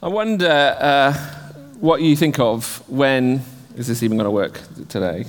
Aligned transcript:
I 0.00 0.06
wonder 0.06 0.76
uh, 0.78 1.12
what 1.80 2.02
you 2.02 2.14
think 2.14 2.38
of 2.38 2.88
when. 2.88 3.42
Is 3.76 3.88
this 3.88 4.02
even 4.04 4.16
going 4.16 4.26
to 4.26 4.30
work 4.30 4.60
today? 4.88 5.24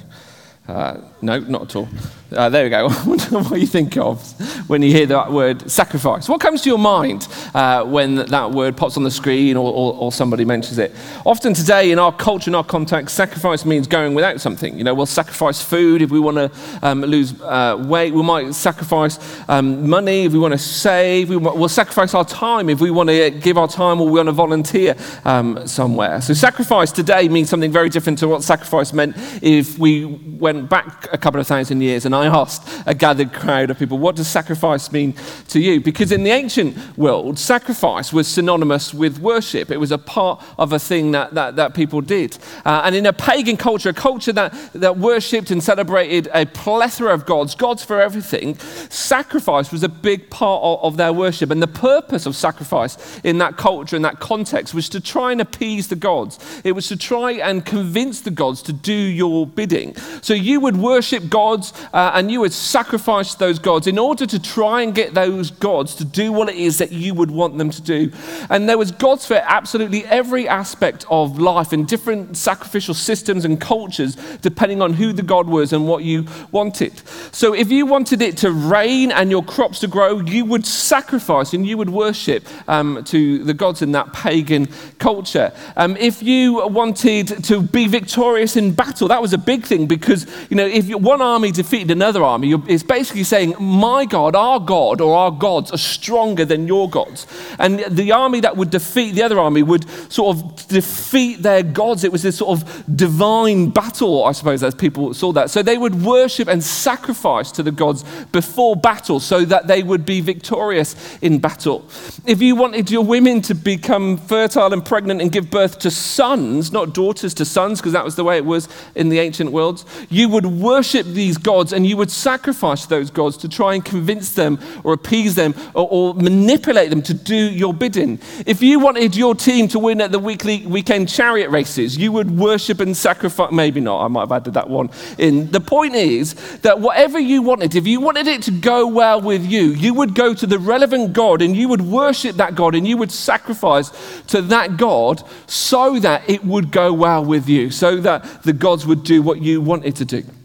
Uh, 0.70 1.02
no, 1.24 1.40
not 1.40 1.64
at 1.64 1.76
all. 1.76 1.90
Uh, 2.32 2.48
there 2.48 2.64
we 2.64 2.70
go. 2.70 2.88
I 2.92 3.04
wonder 3.04 3.40
what 3.50 3.60
you 3.60 3.66
think 3.66 3.98
of 3.98 4.22
when 4.70 4.84
you 4.84 4.92
hear 4.92 5.08
that 5.08 5.32
word 5.32 5.70
sacrifice. 5.70 6.30
What 6.30 6.40
comes 6.40 6.62
to 6.62 6.70
your 6.70 6.78
mind 6.78 7.28
uh, 7.56 7.84
when 7.86 8.16
that 8.16 8.52
word 8.52 8.78
pops 8.78 8.96
on 8.96 9.04
the 9.04 9.10
screen 9.10 9.58
or, 9.58 9.74
or, 9.74 9.94
or, 9.96 10.12
somebody 10.12 10.46
mentions 10.46 10.78
it? 10.78 10.96
Often 11.26 11.56
today, 11.56 11.90
in 11.90 11.98
our 11.98 12.12
culture, 12.12 12.52
in 12.52 12.56
our 12.56 12.64
context, 12.64 13.16
sacrifice 13.16 13.66
means 13.66 13.88
going 13.88 14.14
without 14.14 14.40
something. 14.42 14.78
You 14.78 14.84
know, 14.84 14.94
we'll 14.94 15.08
sacrifice 15.08 15.60
food 15.60 16.04
if 16.04 16.12
we 16.12 16.20
want 16.20 16.38
to 16.38 16.52
um, 16.84 17.02
lose 17.02 17.40
uh, 17.42 17.84
weight. 17.88 18.14
We 18.14 18.22
might 18.22 18.54
sacrifice 18.54 19.18
um, 19.50 19.90
money 19.90 20.26
if 20.26 20.34
we 20.34 20.40
want 20.40 20.52
to 20.52 20.60
save. 20.60 21.30
We 21.30 21.38
will 21.38 21.68
sacrifice 21.68 22.14
our 22.14 22.26
time 22.26 22.70
if 22.70 22.80
we 22.80 22.92
want 22.92 23.10
to 23.10 23.32
give 23.32 23.58
our 23.58 23.68
time 23.68 24.00
or 24.00 24.06
we 24.06 24.14
want 24.14 24.28
to 24.28 24.34
volunteer 24.34 24.96
um, 25.26 25.68
somewhere. 25.68 26.22
So, 26.22 26.36
sacrifice 26.36 26.92
today 26.92 27.28
means 27.28 27.50
something 27.50 27.72
very 27.72 27.90
different 27.90 28.20
to 28.20 28.28
what 28.28 28.44
sacrifice 28.44 28.94
meant 28.94 29.16
if 29.42 29.80
we 29.80 30.06
went 30.06 30.59
back 30.66 31.08
a 31.12 31.18
couple 31.18 31.40
of 31.40 31.48
thousand 31.48 31.82
years 31.82 32.06
and 32.06 32.16
I 32.16 32.26
asked 32.26 32.68
a 32.86 32.94
gathered 32.94 33.34
crowd 33.34 33.70
of 33.70 33.80
people, 33.80 33.98
what 33.98 34.16
does 34.16 34.28
sacrifice 34.28 34.92
mean 34.92 35.14
to 35.50 35.60
you? 35.60 35.80
Because 35.80 36.12
in 36.12 36.24
the 36.24 36.32
ancient 36.32 36.98
world, 36.98 37.40
sacrifice 37.40 38.12
was 38.14 38.28
synonymous 38.28 38.94
with 38.94 39.20
worship. 39.20 39.72
It 39.72 39.78
was 39.78 39.92
a 39.92 39.98
part 39.98 40.44
of 40.58 40.74
a 40.74 40.80
thing 40.80 41.12
that, 41.12 41.34
that, 41.34 41.56
that 41.56 41.74
people 41.74 42.02
did. 42.02 42.38
Uh, 42.66 42.82
and 42.86 42.96
in 42.96 43.06
a 43.06 43.14
pagan 43.14 43.58
culture, 43.58 43.90
a 43.90 43.94
culture 43.94 44.34
that, 44.34 44.54
that 44.74 44.98
worshipped 44.98 45.52
and 45.52 45.64
celebrated 45.64 46.30
a 46.34 46.46
plethora 46.46 47.14
of 47.14 47.26
gods, 47.26 47.56
gods 47.56 47.84
for 47.84 48.02
everything, 48.02 48.58
sacrifice 48.90 49.72
was 49.72 49.84
a 49.84 49.90
big 49.90 50.30
part 50.30 50.62
of, 50.64 50.84
of 50.84 50.98
their 50.98 51.14
worship. 51.14 51.52
And 51.52 51.62
the 51.62 51.68
purpose 51.68 52.26
of 52.26 52.36
sacrifice 52.36 53.20
in 53.24 53.38
that 53.40 53.58
culture, 53.58 53.96
in 53.96 54.02
that 54.04 54.20
context, 54.20 54.74
was 54.74 54.90
to 54.90 55.00
try 55.00 55.32
and 55.32 55.42
appease 55.42 55.88
the 55.88 55.96
gods. 55.96 56.40
It 56.64 56.74
was 56.74 56.88
to 56.88 56.98
try 56.98 57.34
and 57.34 57.66
convince 57.66 58.22
the 58.22 58.32
gods 58.32 58.62
to 58.64 58.74
do 58.74 58.94
your 58.94 59.48
bidding. 59.48 59.96
So 60.22 60.34
you 60.40 60.60
would 60.60 60.78
worship 60.78 61.30
gods 61.30 61.74
uh, 61.94 62.12
and 62.14 62.32
you 62.32 62.40
would 62.42 62.54
sacrifice 62.54 63.36
those 63.36 63.60
gods 63.60 63.88
in 63.88 63.98
order 63.98 64.26
to 64.26 64.40
try 64.40 64.82
and 64.82 64.96
get 64.96 65.14
those 65.14 65.52
gods 65.52 65.96
to 65.96 66.06
do 66.06 66.32
what 66.32 66.50
it 66.50 66.56
is 66.56 66.78
that 66.78 66.92
you 66.92 67.14
would 67.14 67.32
want 67.32 67.58
them 67.58 67.70
to 67.70 67.82
do. 67.82 68.12
And 68.50 68.68
there 68.68 68.78
was 68.78 68.92
gods 68.92 69.26
for 69.26 69.36
absolutely 69.36 70.06
every 70.06 70.48
aspect 70.48 71.06
of 71.10 71.40
life 71.40 71.74
in 71.74 71.86
different 71.86 72.38
sacrificial 72.38 72.94
systems 72.94 73.46
and 73.46 73.60
cultures, 73.60 74.16
depending 74.42 74.82
on 74.82 74.94
who 74.94 75.14
the 75.14 75.24
god 75.24 75.48
was 75.48 75.74
and 75.74 75.88
what 75.88 76.04
you 76.04 76.26
wanted. 76.52 77.02
So 77.32 77.54
if 77.54 77.72
you 77.72 77.86
wanted 77.86 78.22
it 78.22 78.38
to 78.38 78.52
rain 78.52 79.12
and 79.12 79.30
your 79.30 79.44
crops 79.44 79.80
to 79.80 79.88
grow, 79.88 80.20
you 80.20 80.46
would 80.46 80.66
sacrifice 80.66 81.54
and 81.54 81.66
you 81.68 81.78
would 81.78 81.90
worship 81.90 82.48
um, 82.68 83.04
to 83.06 83.44
the 83.44 83.54
gods 83.54 83.82
in 83.82 83.92
that 83.94 84.14
pagan 84.14 84.68
culture. 84.98 85.52
Um, 85.76 85.98
if 85.98 86.24
you 86.24 86.68
wanted 86.68 87.44
to 87.46 87.62
be 87.62 87.88
victorious 87.88 88.56
in 88.56 88.74
battle, 88.74 89.08
that 89.10 89.22
was 89.22 89.34
a 89.34 89.38
big 89.38 89.66
thing 89.66 89.88
because, 89.88 90.26
you 90.50 90.58
know, 90.58 90.66
if 90.66 90.90
one 90.90 91.22
army 91.22 91.52
defeated 91.52 91.92
another 91.92 92.24
army, 92.24 92.54
it's 92.68 92.84
basically 92.84 93.24
saying, 93.24 93.56
My 93.60 94.06
God, 94.06 94.36
our 94.36 94.60
God, 94.60 95.02
or 95.02 95.16
our 95.16 95.32
gods 95.32 95.72
are 95.72 95.78
stronger 95.78 96.46
than 96.46 96.68
your 96.68 96.90
gods. 96.90 97.28
And 97.58 97.80
the 97.90 98.12
army 98.12 98.40
that 98.42 98.58
would 98.58 98.70
defeat 98.70 99.12
the 99.12 99.24
other 99.24 99.40
army 99.40 99.64
would 99.64 99.90
sort 100.12 100.38
of 100.38 100.68
defeat 100.68 101.42
their 101.42 101.64
gods. 101.64 102.04
It 102.04 102.12
was 102.12 102.24
this 102.24 102.38
sort 102.38 102.62
of 102.62 102.96
divine 102.96 103.70
battle, 103.70 104.24
I 104.26 104.34
suppose, 104.34 104.64
as 104.64 104.76
people 104.76 105.14
saw 105.14 105.32
that. 105.34 105.50
So 105.50 105.62
they 105.62 105.78
would 105.78 106.04
worship 106.04 106.48
and 106.48 106.64
sacrifice 106.64 107.52
to 107.54 107.64
the 107.64 107.72
gods 107.72 108.04
before 108.32 108.76
battle 108.76 109.20
so 109.20 109.46
that 109.46 109.68
they 109.68 109.84
would 109.84 110.06
be 110.06 110.22
victorious 110.22 110.96
in 111.22 111.40
battle. 111.40 111.88
If 112.26 112.42
you 112.42 112.56
wanted 112.56 112.92
your 112.92 113.04
women 113.04 113.42
to 113.44 113.56
become 113.56 114.18
fertile 114.18 114.74
and 114.74 114.84
pregnant 114.84 115.22
and 115.22 115.32
give 115.32 115.50
birth 115.50 115.80
to 115.80 115.92
sons, 115.92 116.72
not 116.72 116.94
daughters 116.94 117.34
to 117.36 117.46
sons, 117.46 117.80
because 117.80 117.94
that 117.94 118.04
was 118.04 118.16
the 118.16 118.24
way 118.24 118.38
it 118.38 118.46
was 118.46 118.68
in 118.96 119.10
the 119.10 119.20
ancient 119.20 119.52
worlds, 119.52 119.86
you 120.10 120.19
would 120.28 120.46
worship 120.46 121.06
these 121.06 121.38
gods 121.38 121.72
and 121.72 121.86
you 121.86 121.96
would 121.98 122.12
sacrifice 122.12 122.86
those 122.86 123.10
gods 123.10 123.38
to 123.38 123.50
try 123.50 123.76
and 123.76 123.86
convince 123.86 124.34
them 124.34 124.60
or 124.84 124.94
appease 124.94 125.36
them 125.36 125.54
or, 125.74 125.88
or, 125.90 126.14
manipulate 126.16 126.90
them 126.90 127.02
to 127.02 127.14
do 127.14 127.36
your 127.36 127.74
bidding. 127.74 128.20
If 128.46 128.62
you 128.62 128.80
wanted 128.80 129.16
your 129.16 129.36
team 129.36 129.68
to 129.70 129.80
win 129.80 130.02
at 130.02 130.12
the 130.12 130.20
weekly 130.20 130.66
weekend 130.66 131.10
chariot 131.10 131.50
races, 131.50 131.98
you 131.98 132.12
would 132.12 132.32
worship 132.32 132.80
and 132.80 132.96
sacrifice. 132.96 133.52
Maybe 133.52 133.80
not, 133.80 134.04
I 134.04 134.08
might 134.08 134.22
have 134.22 134.32
added 134.32 134.54
that 134.56 134.70
one 134.70 134.90
in. 135.18 135.52
The 135.52 135.62
point 135.62 135.96
is 135.96 136.34
that 136.60 136.80
whatever 136.80 137.20
you 137.20 137.42
wanted, 137.42 137.76
if 137.76 137.88
you 137.88 138.02
wanted 138.02 138.28
it 138.28 138.42
to 138.44 138.52
go 138.52 138.88
well 138.88 139.22
with 139.22 139.46
you, 139.46 139.68
you 139.68 139.94
would 139.94 140.16
go 140.16 140.34
to 140.34 140.48
the 140.48 140.60
relevant 140.60 141.14
God 141.14 141.42
and 141.42 141.56
you 141.56 141.70
would 141.70 141.82
worship 141.82 142.36
that 142.38 142.56
God 142.56 142.76
and 142.76 142.88
you 142.88 142.98
would 142.98 143.12
sacrifice 143.12 143.92
to 144.28 144.42
that 144.44 144.78
God 144.78 145.24
so 145.48 146.00
that 146.00 146.30
it 146.30 146.44
would 146.44 146.72
go 146.72 146.94
well 146.94 147.24
with 147.24 147.48
you, 147.48 147.72
so 147.72 147.98
that 147.98 148.44
the 148.44 148.54
gods 148.54 148.86
would 148.86 149.04
do 149.04 149.22
what 149.22 149.42
you 149.42 149.62
wanted 149.62 149.96
to 149.98 150.06
do. 150.10 150.39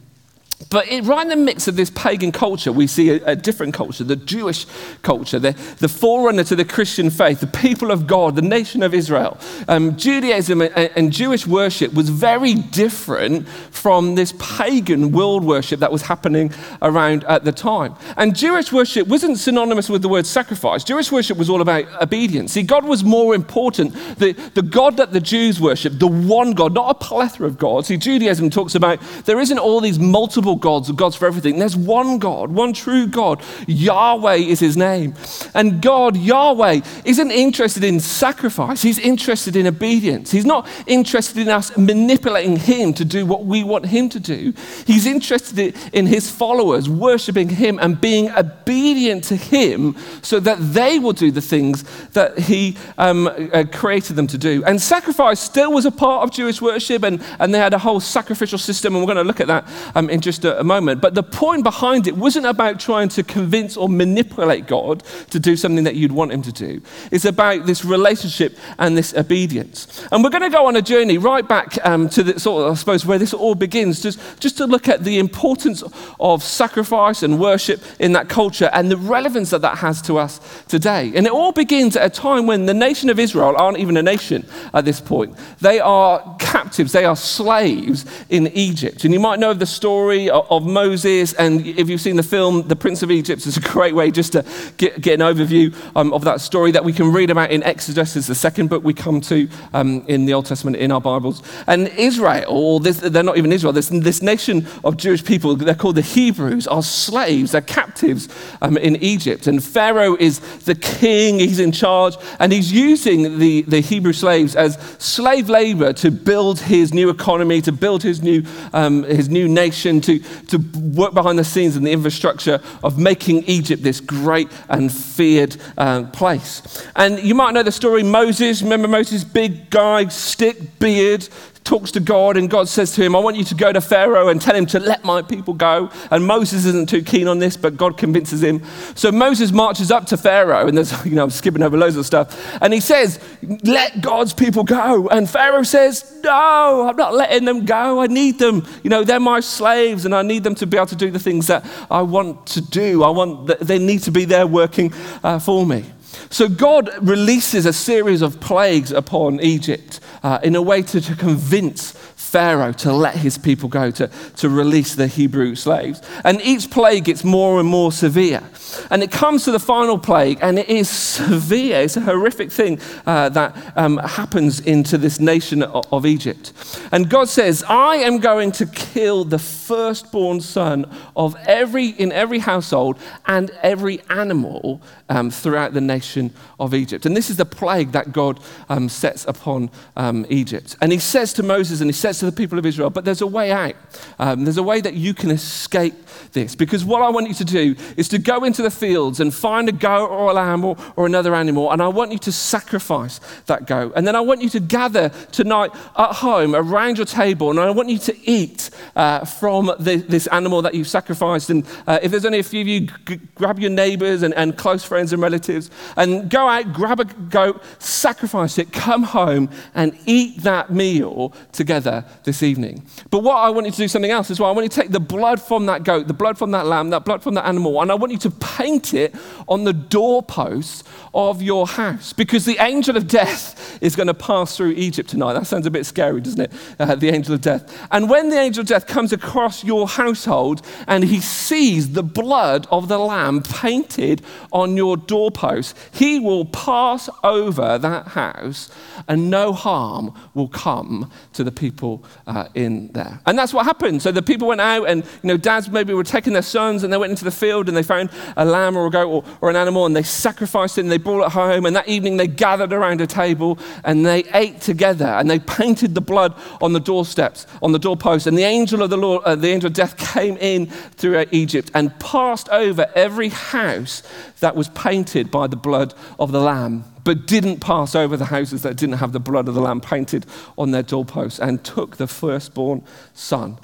But 0.71 0.89
it, 0.89 1.05
right 1.05 1.23
in 1.23 1.29
the 1.29 1.37
mix 1.37 1.69
of 1.69 1.77
this 1.77 1.91
pagan 1.91 2.33
culture, 2.33 2.73
we 2.73 2.87
see 2.87 3.11
a, 3.11 3.25
a 3.27 3.37
different 3.37 3.75
culture, 3.75 4.05
the 4.05 4.17
Jewish 4.17 4.67
culture, 5.03 5.39
the, 5.39 5.53
the, 5.79 5.89
forerunner 5.89 6.45
to 6.45 6.57
the 6.57 6.65
Christian 6.65 7.11
faith, 7.11 7.41
the 7.41 7.47
people 7.47 7.91
of 7.91 8.07
God, 8.07 8.37
the 8.37 8.43
nation 8.43 8.83
of 8.83 8.95
Israel. 8.95 9.39
Um, 9.69 9.97
Judaism 9.97 10.61
and, 10.61 10.75
and, 10.75 11.13
Jewish 11.13 11.47
worship 11.47 11.95
was 11.95 12.09
very 12.09 12.55
different 12.55 13.47
from 13.49 14.15
this 14.15 14.35
pagan 14.39 15.13
world 15.13 15.45
worship 15.45 15.81
that 15.81 15.93
was 15.93 16.03
happening 16.03 16.53
around 16.83 17.25
at 17.25 17.45
the 17.45 17.53
time. 17.53 17.95
And 18.17 18.35
Jewish 18.35 18.73
worship 18.73 19.07
wasn't 19.07 19.39
synonymous 19.39 19.89
with 19.89 20.03
the 20.03 20.09
word 20.09 20.27
sacrifice. 20.27 20.83
Jewish 20.83 21.13
worship 21.13 21.39
was 21.39 21.49
all 21.49 21.61
about 21.61 21.85
obedience. 22.03 22.53
See, 22.53 22.63
God 22.63 22.85
was 22.85 23.05
more 23.05 23.35
important. 23.35 23.95
The, 24.19 24.33
the 24.55 24.63
God 24.63 24.97
that 24.97 25.13
the 25.13 25.21
Jews 25.21 25.61
worshipped, 25.61 25.99
the 25.99 26.09
one 26.09 26.53
God, 26.53 26.75
not 26.75 26.91
a 26.91 26.95
plethora 26.95 27.47
of 27.47 27.59
gods. 27.59 27.89
See, 27.89 27.97
Judaism 27.97 28.51
talks 28.51 28.75
about 28.75 29.01
there 29.25 29.41
isn't 29.41 29.59
all 29.59 29.81
these 29.81 29.99
multiple 29.99 30.54
gods, 30.57 30.91
gods 30.93 31.17
for 31.17 31.27
everything. 31.27 31.59
There's 31.59 31.77
one 31.77 32.19
God, 32.19 32.51
one 32.51 32.73
true 32.73 33.07
God. 33.07 33.43
Yahweh 33.67 34.37
is 34.37 34.61
his 34.61 34.77
name. 34.77 35.15
And 35.55 35.81
God, 35.81 36.17
Yahweh, 36.17 36.81
isn't 37.05 37.31
interested 37.31 37.85
in 37.85 38.01
sacrifice, 38.01 38.83
he's 38.83 38.99
interested 38.99 39.57
in 39.57 39.67
obedience. 39.67 40.31
He's 40.31 40.47
not 40.47 40.67
interested 40.87 41.39
in 41.39 41.49
us 41.49 41.77
manipulating 41.77 42.57
him 42.57 42.95
to 42.95 43.05
do 43.05 43.27
what 43.27 43.45
we 43.45 43.65
want 43.65 43.87
him 43.87 44.09
to 44.11 44.21
do. 44.21 44.53
He's 44.87 45.07
interested 45.07 45.77
in 45.93 46.07
his 46.07 46.31
followers 46.31 46.89
worshiping 46.89 47.49
him 47.49 47.79
and 47.81 48.01
being 48.01 48.31
obedient 48.31 49.25
to 49.25 49.37
him 49.37 49.97
so 50.23 50.41
that 50.41 50.59
they 50.61 50.99
will 50.99 51.13
do 51.13 51.31
the 51.31 51.41
things 51.41 51.85
that 52.11 52.39
he 52.39 52.77
um, 52.99 53.27
uh, 53.27 53.65
created 53.73 54.17
them 54.17 54.27
to 54.29 54.39
do. 54.39 54.65
And 54.65 54.81
sacrifice 54.81 55.41
still 55.41 55.73
was 55.73 55.87
a 55.87 55.91
part 55.91 56.25
of 56.25 56.31
Jewish 56.31 56.61
worship, 56.61 57.03
and, 57.03 57.23
and 57.39 57.55
they 57.55 57.59
had 57.59 57.75
a 57.75 57.79
whole 57.79 58.01
sacrificial 58.01 58.59
system, 58.59 58.95
and 58.95 59.03
we're 59.03 59.13
going 59.15 59.25
to 59.25 59.29
look 59.29 59.41
at 59.41 59.47
that 59.49 59.69
um, 59.95 60.11
in 60.11 60.21
just 60.21 60.34
a, 60.43 60.61
a 60.61 60.65
moment. 60.65 61.03
But 61.03 61.15
the 61.15 61.23
point 61.23 61.65
behind 61.65 62.07
it 62.07 62.17
wasn't 62.17 62.47
about 62.47 62.81
trying 62.81 63.11
to 63.11 63.23
convince 63.23 63.77
or 63.77 63.91
manipulate 63.91 64.67
God 64.67 65.03
to 65.29 65.39
do 65.39 65.55
something 65.55 65.85
that 65.85 65.97
you'd 65.97 66.13
want 66.13 66.33
him 66.33 66.41
to 66.41 66.53
do. 66.53 66.81
It's 67.11 67.27
about 67.27 67.67
this 67.67 67.85
relationship 67.85 68.57
and 68.79 68.97
this 68.97 69.13
obedience. 69.13 70.07
And 70.11 70.25
we're 70.25 70.31
going 70.31 70.43
to 70.43 70.49
go 70.49 70.67
on 70.67 70.77
a 70.77 70.83
journey 70.83 71.19
right 71.19 71.47
back 71.47 71.77
um, 71.85 72.09
to 72.09 72.23
the 72.23 72.41
sort 72.41 72.65
of, 72.65 72.73
I 72.73 72.75
suppose, 72.77 73.05
where 73.05 73.19
this 73.19 73.35
all 73.35 73.55
begins, 73.55 74.01
just, 74.01 74.19
just 74.41 74.57
to 74.57 74.67
look 74.67 74.89
at 74.89 75.05
the 75.05 75.19
importance 75.19 75.83
of 76.19 76.43
sacrifice 76.43 77.23
and 77.23 77.39
worship 77.39 77.83
in 77.99 78.13
that 78.13 78.29
culture 78.29 78.71
and 78.73 78.91
the 78.91 78.97
relevance 78.97 79.51
that 79.51 79.61
that 79.61 79.79
has 79.79 80.01
to 80.03 80.17
us 80.17 80.41
today. 80.69 81.13
And 81.15 81.27
it 81.27 81.33
all 81.33 81.53
begins 81.53 81.97
at 81.97 82.07
a 82.07 82.11
time 82.11 82.47
when 82.47 82.65
the 82.67 82.75
nation 82.75 83.11
of 83.11 83.19
Israel 83.19 83.55
aren't 83.59 83.79
even 83.79 83.97
a 83.97 84.03
nation 84.03 84.47
at 84.73 84.85
this 84.85 85.01
point. 85.01 85.37
They 85.61 85.81
are 85.81 86.37
captives, 86.39 86.93
they 86.93 87.05
are 87.05 87.17
slaves 87.17 88.07
in 88.31 88.49
Egypt. 88.49 89.05
And 89.05 89.13
you 89.13 89.21
might 89.21 89.39
know 89.39 89.51
of 89.51 89.59
the 89.59 89.67
story 89.67 90.24
of 90.31 90.67
Moses. 90.67 91.33
And 91.35 91.67
if 91.67 91.89
you've 91.89 92.01
seen 92.01 92.17
the 92.17 92.23
film, 92.23 92.69
The 92.69 92.77
Prince 92.77 93.03
of 93.03 93.11
Egypt, 93.11 93.47
it's 93.47 93.57
a 93.57 93.61
great 93.61 93.95
way 93.95 94.11
just 94.11 94.33
to 94.33 94.45
get, 94.77 95.01
get 95.01 95.21
an 95.21 95.27
overview 95.27 95.75
um, 95.97 96.13
of 96.13 96.25
that 96.25 96.41
story 96.41 96.73
that 96.73 96.85
we 96.85 96.93
can 96.93 97.13
read 97.13 97.31
about 97.31 97.51
in 97.51 97.63
Exodus. 97.63 98.17
It's 98.17 98.27
the 98.27 98.35
second 98.35 98.69
book 98.69 98.85
we 98.85 98.95
come 98.95 99.21
to 99.23 99.49
um, 99.73 100.05
in 100.07 100.27
the 100.27 100.35
Old 100.35 100.47
Testament 100.47 100.77
in 100.77 100.93
our 100.93 101.01
Bibles. 101.01 101.43
And 101.67 101.89
Israel, 101.89 102.45
or 102.49 102.81
this, 102.81 103.01
they're 103.01 103.23
not 103.23 103.37
even 103.37 103.53
Israel, 103.53 103.73
this, 103.73 103.89
this 103.89 104.23
nation 104.23 104.67
of 104.85 104.97
Jewish 104.97 105.25
people, 105.25 105.57
they're 105.57 105.75
called 105.75 105.97
the 105.97 106.03
Hebrews, 106.03 106.67
are 106.67 106.83
slaves, 106.83 107.53
they're 107.53 107.61
captives 107.61 108.29
um, 108.63 108.77
in 108.77 108.97
Egypt. 108.97 109.47
And 109.47 109.63
Pharaoh 109.63 110.17
is 110.17 110.41
the 110.65 110.75
king, 110.75 111.39
he's 111.39 111.59
in 111.59 111.73
charge, 111.73 112.17
and 112.39 112.53
he's 112.53 112.73
using 112.73 113.39
the, 113.39 113.63
the 113.63 113.81
Hebrew 113.81 114.13
slaves 114.13 114.57
as 114.57 114.79
slave 114.99 115.49
labor 115.49 115.93
to 115.95 116.11
build 116.11 116.61
his 116.61 116.93
new 116.93 117.11
economy, 117.11 117.61
to 117.63 117.73
build 117.73 118.03
his 118.03 118.23
new, 118.23 118.43
um, 118.73 119.03
his 119.05 119.29
new 119.29 119.49
nation, 119.49 120.01
to, 120.03 120.14
to 120.21 120.59
work 120.95 121.15
behind 121.15 121.39
the 121.39 121.45
scenes 121.45 121.77
in 121.77 121.85
the 121.85 121.93
infrastructure 121.93 122.61
of 122.83 122.99
making 122.99 123.45
Egypt 123.45 123.83
this 123.83 124.01
great 124.01 124.49
and 124.69 124.93
feared 124.93 125.57
uh, 125.79 126.05
place. 126.05 126.87
And 126.97 127.19
you 127.21 127.35
might 127.35 127.53
know 127.55 127.63
the 127.63 127.73
story 127.73 128.03
Moses. 128.03 128.63
Remember 128.63 128.89
Moses, 128.89 129.25
big 129.25 129.71
guy, 129.71 130.09
stick, 130.09 130.79
beard, 130.79 131.29
talks 131.65 131.91
to 131.93 132.01
God, 132.01 132.37
and 132.37 132.51
God 132.51 132.69
says 132.69 132.93
to 132.93 133.03
him, 133.03 133.17
I 133.17 133.19
want 133.19 133.37
you 133.37 133.45
to 133.45 133.55
go 133.55 133.73
to 133.73 133.81
Pharaoh 133.81 134.29
and 134.29 134.41
tell 134.41 134.55
him 134.55 134.67
to 134.67 134.79
let 134.79 135.03
my 135.03 135.23
people 135.23 135.55
go. 135.55 135.91
And 136.11 136.27
Moses 136.27 136.67
isn't 136.67 136.91
too 136.91 137.03
keen 137.03 137.27
on 137.27 137.39
this, 137.39 137.57
but 137.57 137.79
God 137.79 137.97
convinces 137.97 138.43
him. 138.43 138.63
So 138.95 139.11
Moses 139.11 139.51
marches 139.51 139.91
up 139.91 140.05
to 140.07 140.19
Pharaoh, 140.19 140.69
and 140.69 140.77
there's, 140.77 141.05
you 141.07 141.13
know, 141.13 141.25
I'm 141.25 141.31
skipping 141.31 141.63
over 141.63 141.77
loads 141.77 141.97
of 141.97 142.05
stuff. 142.05 142.59
And 142.61 142.73
he 142.73 142.81
says, 142.81 143.19
Let 143.65 144.03
God's 144.03 144.35
people 144.35 144.63
go. 144.63 145.09
And 145.09 145.29
Pharaoh 145.29 145.63
says, 145.63 146.21
No, 146.23 146.87
I'm 146.89 146.97
not 146.97 147.15
letting 147.15 147.47
them 147.47 147.65
go. 147.65 148.01
I 148.01 148.09
need 148.09 148.39
them. 148.39 148.67
You 148.83 148.91
know, 148.91 149.03
they're 149.03 149.19
my 149.19 149.41
slaves, 149.41 150.05
and 150.05 150.15
I 150.15 150.23
need 150.23 150.45
them 150.45 150.55
to 150.57 150.67
be 150.67 150.77
able 150.77 150.87
to 150.89 150.97
do 150.97 151.11
the 151.11 151.19
things 151.19 151.47
that 151.47 151.65
I 151.91 152.03
want 152.03 152.47
to 152.49 152.61
do. 152.61 153.03
I 153.03 153.09
want, 153.09 153.59
they 153.61 153.79
need 153.79 154.03
to 154.03 154.11
be 154.11 154.27
there 154.27 154.47
working 154.47 154.93
uh, 155.23 155.39
for 155.39 155.65
me. 155.65 155.85
So 156.31 156.49
God 156.49 156.91
releases 157.01 157.67
a 157.67 157.73
series 157.73 158.23
of 158.23 158.41
plagues 158.41 158.93
upon 158.93 159.41
Egypt 159.41 160.01
uh, 160.25 160.41
in 160.43 160.57
a 160.57 160.63
way 160.63 160.83
to, 160.83 161.01
to 161.01 161.15
convince 161.15 161.93
Pharaoh 161.93 162.73
to 162.73 162.93
let 162.93 163.15
his 163.15 163.39
people 163.39 163.69
go, 163.69 163.93
to, 163.93 164.11
to 164.37 164.49
release 164.49 164.97
the 164.97 165.07
Hebrew 165.07 165.55
slaves. 165.55 166.03
And 166.25 166.41
each 166.41 166.71
plague 166.71 167.05
gets 167.05 167.23
more 167.23 167.61
and 167.61 167.69
more 167.69 167.93
severe. 167.93 168.43
And 168.91 169.03
it 169.03 169.13
comes 169.13 169.45
to 169.45 169.53
the 169.53 169.61
final 169.61 169.99
plague, 169.99 170.39
and 170.41 170.59
it 170.59 170.69
is 170.69 170.89
severe. 170.89 171.83
It's 171.83 171.97
a 171.97 172.01
horrific 172.01 172.51
thing 172.51 172.81
uh, 173.07 173.29
that 173.29 173.73
um, 173.77 173.99
happens 173.99 174.59
into 174.61 174.99
this 174.99 175.21
nation 175.21 175.63
of, 175.63 175.85
of 175.93 176.07
Egypt. 176.07 176.53
And 176.91 177.09
God 177.09 177.29
says, 177.29 177.63
I 177.69 177.97
am 177.97 178.19
going 178.19 178.51
to 178.53 178.67
kill 178.67 179.25
the 179.25 179.39
firstborn 179.39 180.41
son 180.41 180.91
of 181.15 181.37
every, 181.47 181.89
in 181.89 182.11
every 182.11 182.39
household 182.39 182.99
and 183.27 183.51
every 183.63 184.01
animal 184.09 184.81
um, 185.09 185.31
throughout 185.31 185.75
the 185.75 185.81
nation 185.81 186.33
of 186.59 186.75
Egypt. 186.75 187.07
And 187.07 187.17
this 187.17 187.31
is 187.31 187.37
the 187.37 187.45
plague 187.45 187.93
that 187.93 188.13
God 188.13 188.41
um, 188.69 188.89
sets 188.89 189.25
upon 189.27 189.71
um, 190.15 190.27
Egypt. 190.29 190.77
And 190.81 190.93
he 190.93 190.99
says 190.99 191.33
to 191.35 191.43
Moses 191.43 191.81
and 191.81 191.89
he 191.89 191.95
says 191.95 192.19
to 192.21 192.27
the 192.27 192.33
people 192.33 192.59
of 192.59 192.67
Israel, 192.67 192.91
but 192.91 193.05
there's 193.05 193.23
a 193.23 193.27
way 193.27 193.51
out. 193.51 193.75
Um, 194.19 194.45
there's 194.45 194.57
a 194.57 194.63
way 194.63 194.81
that 194.81 194.95
you 194.95 195.15
can 195.15 195.31
escape 195.31 195.95
this. 196.33 196.55
Because 196.55 196.85
what 196.85 197.03
I 197.03 197.09
want 197.11 197.29
you 197.29 197.35
to 197.35 197.45
do 197.45 197.77
is 197.97 198.09
to 198.09 198.19
go 198.19 198.45
into 198.45 198.63
the 198.63 198.71
fields 198.71 199.21
and 199.21 199.35
find 199.35 199.69
a 199.69 199.73
goat 199.73 200.09
or 200.09 200.31
a 200.31 200.35
lamb 200.35 200.65
or, 200.65 200.77
or 200.97 201.07
another 201.07 201.35
animal, 201.35 201.73
and 201.73 201.83
I 201.83 201.89
want 201.89 202.13
you 202.13 202.19
to 202.19 202.33
sacrifice 202.33 203.21
that 203.47 203.67
goat. 203.67 203.93
And 203.97 204.07
then 204.07 204.17
I 204.17 204.21
want 204.21 204.43
you 204.43 204.51
to 204.51 204.61
gather 204.61 205.11
tonight 205.33 205.71
at 205.97 206.13
home 206.13 206.55
around 206.55 206.99
your 206.99 207.07
table, 207.07 207.51
and 207.51 207.61
I 207.61 207.71
want 207.71 207.89
you 207.89 207.99
to 207.99 208.31
eat 208.31 208.71
uh, 208.97 209.25
from 209.25 209.73
the, 209.79 209.97
this 209.97 210.27
animal 210.29 210.63
that 210.63 210.75
you've 210.75 210.89
sacrificed. 210.89 211.51
And 211.51 211.67
uh, 211.87 211.99
if 212.03 212.11
there's 212.11 212.25
only 212.25 212.41
a 212.41 212.45
few 212.45 212.61
of 212.61 212.69
you, 212.69 212.81
g- 213.07 213.21
grab 213.35 213.59
your 213.59 213.71
neighbors 213.71 214.23
and, 214.23 214.35
and 214.35 214.57
close 214.57 214.85
friends 214.85 215.13
and 215.13 215.23
relatives 215.23 215.71
and 215.97 216.29
go 216.29 216.49
out, 216.49 216.73
grab 216.73 217.01
a 217.01 217.05
goat, 217.05 217.63
sacrifice 217.79 218.59
it, 218.59 218.73
come 218.73 219.03
home, 219.03 219.49
and 219.75 219.97
eat 220.07 220.43
that 220.43 220.71
meal 220.71 221.33
together 221.53 222.05
this 222.25 222.43
evening. 222.43 222.85
But 223.11 223.21
what 223.21 223.37
I 223.37 223.51
want 223.51 223.67
you 223.67 223.73
to 223.73 223.79
do 223.79 223.89
something 223.89 224.11
else 224.11 224.31
as 224.31 224.41
well. 224.41 224.51
I 224.51 224.53
want 224.53 224.65
you 224.65 224.69
to 224.69 224.81
take 224.81 224.91
the 224.91 225.01
blood 225.01 225.41
from 225.41 225.67
that 225.67 225.85
goat, 225.85 226.09
the 226.09 226.15
blood 226.15 226.37
from 226.37 226.51
that 226.51 226.67
lamb, 226.67 226.91
that 226.91 227.05
blood 227.05 227.23
from 227.23 227.35
that 227.35 227.47
animal, 227.47 227.81
and 227.81 227.91
I 227.91 227.95
want 227.95 228.13
you 228.13 228.19
to 228.19 228.31
paint 228.31 228.93
it 228.93 229.15
on 229.49 229.65
the 229.65 229.73
doorposts 229.73 230.85
of 231.15 231.41
your 231.41 231.67
house 231.67 232.13
because 232.13 232.45
the 232.45 232.59
angel 232.59 232.97
of 232.97 233.07
death 233.07 233.79
is 233.81 233.95
going 233.95 234.09
to 234.09 234.15
pass 234.15 234.57
through 234.57 234.73
Egypt 234.73 235.09
tonight. 235.09 235.35
That 235.35 235.47
sounds 235.47 235.67
a 235.67 235.71
bit 235.71 235.87
scary, 235.87 236.21
doesn't 236.21 236.41
it? 236.41 236.53
Uh, 236.79 236.97
the 236.97 237.09
angel 237.09 237.35
of 237.35 237.41
death. 237.41 237.87
And 237.93 238.11
when 238.11 238.31
the 238.31 238.39
angel 238.39 238.63
of 238.63 238.67
death 238.67 238.87
comes 238.87 239.13
across 239.13 239.63
your 239.63 239.87
household 239.87 240.63
and 240.89 241.05
he 241.05 241.21
sees 241.21 241.93
the 241.93 242.03
blood 242.03 242.67
of 242.71 242.89
the 242.89 242.99
lamb 242.99 243.43
painted 243.43 244.23
on 244.53 244.77
your 244.77 244.97
doorpost, 244.97 245.77
he 245.93 246.19
will 246.19 246.47
pass 246.47 247.09
over 247.23 247.79
that 247.79 248.09
house 248.09 248.71
and 249.07 249.31
no 249.31 249.53
harm 249.53 249.94
will 250.35 250.49
come 250.49 251.11
to 251.33 251.45
the 251.45 251.53
people 251.53 252.05
uh, 252.27 252.49
in 252.55 252.89
there. 252.93 253.21
And 253.27 253.39
that's 253.39 253.53
what 253.55 253.65
happened. 253.67 254.03
So 254.03 254.13
the 254.13 254.23
people 254.23 254.49
went 254.49 254.61
out 254.61 254.89
and, 254.89 255.05
you 255.05 255.29
know, 255.29 255.37
dads 255.37 255.69
maybe 255.71 255.95
were 255.95 256.05
taking 256.05 256.33
their 256.33 256.43
sons 256.43 256.83
and 256.83 256.93
they 256.93 256.97
went 256.97 257.11
into 257.11 257.25
the 257.25 257.31
field 257.31 257.69
and 257.69 257.77
they 257.77 257.83
found 257.83 258.11
a 258.37 258.45
lamb 258.45 258.77
or 258.77 258.87
a 258.87 258.91
goat 258.91 259.09
or, 259.09 259.25
or 259.41 259.51
an 259.51 259.57
animal 259.57 259.87
and 259.87 259.95
they 259.95 260.03
sacrificed 260.03 260.79
it 260.79 260.83
and 260.83 260.93
they 260.93 260.99
brought 260.99 261.27
it 261.27 261.33
home. 261.33 261.67
And 261.67 261.77
that 261.77 261.89
evening 261.89 262.17
they 262.17 262.27
gathered 262.27 262.73
around 262.73 263.01
a 263.01 263.07
table 263.07 263.59
and 263.85 264.05
they 264.05 264.25
ate 264.35 264.61
together 264.61 265.07
and 265.07 265.31
they 265.31 265.39
painted 265.39 265.95
the 265.95 266.01
blood 266.01 266.35
on 266.61 266.73
the 266.73 266.81
doorsteps, 266.81 267.47
on 267.63 267.73
the 267.73 267.79
doorpost. 267.79 268.27
And 268.27 268.37
the 268.37 268.45
angel 268.45 268.83
of 268.83 268.91
the 268.91 268.97
Lord, 268.97 269.23
uh, 269.25 269.37
the 269.37 269.49
angel 269.49 269.69
of 269.69 269.75
death 269.75 269.97
came 269.97 270.37
in 270.39 270.67
through 270.67 271.25
Egypt 271.31 271.71
and 271.75 271.99
passed 271.99 272.49
over 272.49 272.91
every 272.95 273.29
house 273.29 274.03
that 274.41 274.57
was 274.57 274.69
painted 274.71 275.31
by 275.31 275.47
the 275.47 275.57
blood 275.57 275.95
of 276.19 276.33
the 276.33 276.41
lamb 276.41 276.85
but 277.05 277.27
didn't 277.27 277.61
pass 277.61 277.95
over 277.95 278.17
the 278.17 278.25
houses 278.27 278.63
that 278.63 278.77
didn't 278.77 278.97
have 278.97 279.13
the 279.13 279.21
blood 279.21 279.47
of 279.47 279.55
the 279.55 279.61
lamb 279.61 279.81
painted 279.81 280.27
on 280.59 280.71
their 280.71 280.83
doorposts, 280.83 281.39
and 281.39 281.63
took 281.63 281.99
the 281.99 282.07
firstborn 282.07 282.83
son 283.13 283.59